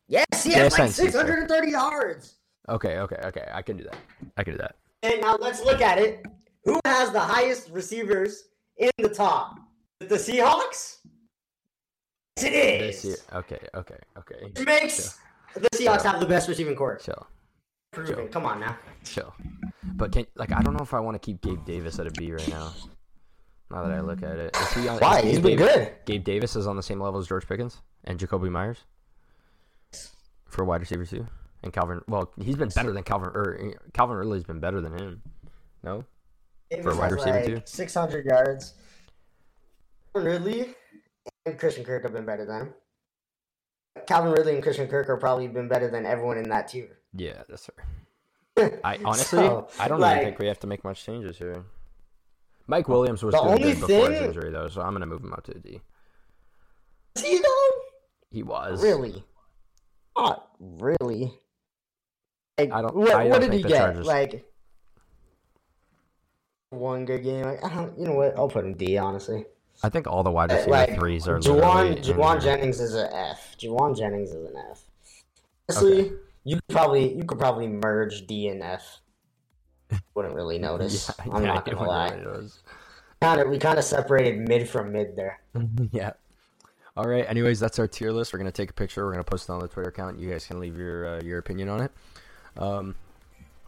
[0.09, 1.11] Yes, he has like JSN C, fair.
[1.13, 2.35] 630 yards.
[2.69, 3.49] Okay, okay, okay.
[3.53, 3.97] I can do that.
[4.37, 4.77] I can do that.
[5.03, 6.25] And now let's look at it.
[6.65, 8.45] Who has the highest receivers
[8.79, 9.59] in the top?
[9.99, 11.00] The Seahawks?
[12.45, 13.17] It This year.
[13.35, 14.65] Okay, okay, okay.
[14.65, 15.19] Makes
[15.55, 16.99] the Seahawks have the best receiving corps.
[17.03, 17.27] Chill,
[17.93, 18.31] Prove it.
[18.33, 18.77] Come on now.
[19.05, 19.35] chill.
[19.97, 22.11] But can like I don't know if I want to keep Gabe Davis at a
[22.13, 22.73] B right now.
[23.71, 25.19] Now that I look at it, is he on, Why?
[25.19, 25.93] is He's Gabe been Davis- good.
[26.07, 28.79] Gabe Davis is on the same level as George Pickens and Jakobi Meyers
[30.47, 31.27] for wide receiver too.
[31.63, 33.31] And Calvin, well, he's been better than Calvin.
[33.35, 35.23] Or eh, Calvin Ridley's been better than him.
[35.83, 36.05] No,
[36.71, 37.63] Davis For a wide receiver, like, too?
[37.65, 38.75] 600 yards.
[40.15, 40.75] Ridley
[41.47, 42.75] and Christian Kirk have been better than him.
[44.07, 46.99] Calvin Ridley and Christian Kirk are probably been better than everyone in that tier.
[47.15, 47.67] yeah, that's
[48.57, 48.79] fair.
[48.85, 51.65] I honestly, So, I don't like- even think we have to make much changes here.
[52.67, 55.33] Mike Williams was The only good before his injury though, so I'm gonna move him
[55.33, 55.81] up to a D.
[57.17, 57.71] Is he though?
[58.31, 59.25] He was Really?
[60.17, 61.35] Not really.
[62.59, 63.79] Like, I don't- What, I don't what did he get?
[63.79, 64.47] Chargers- Like
[66.71, 67.45] one good game.
[67.45, 67.99] Like, I don't.
[67.99, 68.37] You know what?
[68.39, 68.97] I'll put him D.
[68.99, 69.45] Honestly.
[69.83, 72.43] I think all the wide receiver like threes are Juwan, Juwan.
[72.43, 73.57] Jennings is an F.
[73.59, 74.85] Jauan Jennings is an F.
[75.69, 76.13] Honestly,
[76.45, 79.01] you could probably you could probably merge D and F.
[80.15, 81.11] Wouldn't really notice.
[81.19, 82.11] Yeah, I'm yeah, not gonna lie.
[83.23, 85.41] Kind of, we kind of separated mid from mid there.
[85.93, 86.13] yeah.
[86.97, 87.25] All right.
[87.29, 88.33] Anyways, that's our tier list.
[88.33, 89.05] We're gonna take a picture.
[89.05, 90.19] We're gonna post it on the Twitter account.
[90.19, 91.93] You guys can leave your uh, your opinion on it.
[92.59, 92.95] Um,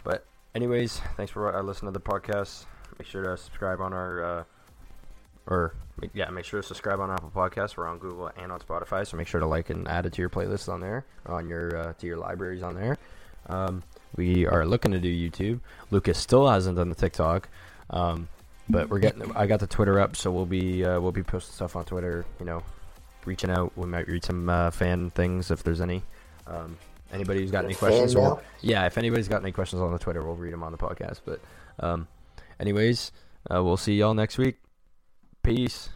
[0.04, 2.66] but anyways, thanks for uh, listening to the podcast.
[2.98, 4.44] Make sure to subscribe on our uh,
[5.46, 5.74] or
[6.14, 7.76] yeah, make sure to subscribe on Apple Podcasts.
[7.76, 10.22] We're on Google and on Spotify, so make sure to like and add it to
[10.22, 12.98] your playlist on there, on your uh, to your libraries on there.
[13.48, 13.82] Um,
[14.16, 15.60] we are looking to do YouTube.
[15.90, 17.48] Lucas still hasn't done the TikTok,
[17.90, 18.28] um,
[18.68, 19.34] but we're getting.
[19.36, 22.24] I got the Twitter up, so we'll be uh, we'll be posting stuff on Twitter.
[22.38, 22.62] You know,
[23.24, 23.72] reaching out.
[23.76, 26.02] We might read some uh, fan things if there's any.
[26.46, 26.76] Um,
[27.12, 30.22] anybody who's got any questions, we'll, yeah, if anybody's got any questions on the Twitter,
[30.22, 31.20] we'll read them on the podcast.
[31.24, 31.40] But,
[31.78, 32.08] um,
[32.58, 33.12] anyways,
[33.52, 34.58] uh, we'll see y'all next week.
[35.42, 35.88] Peace.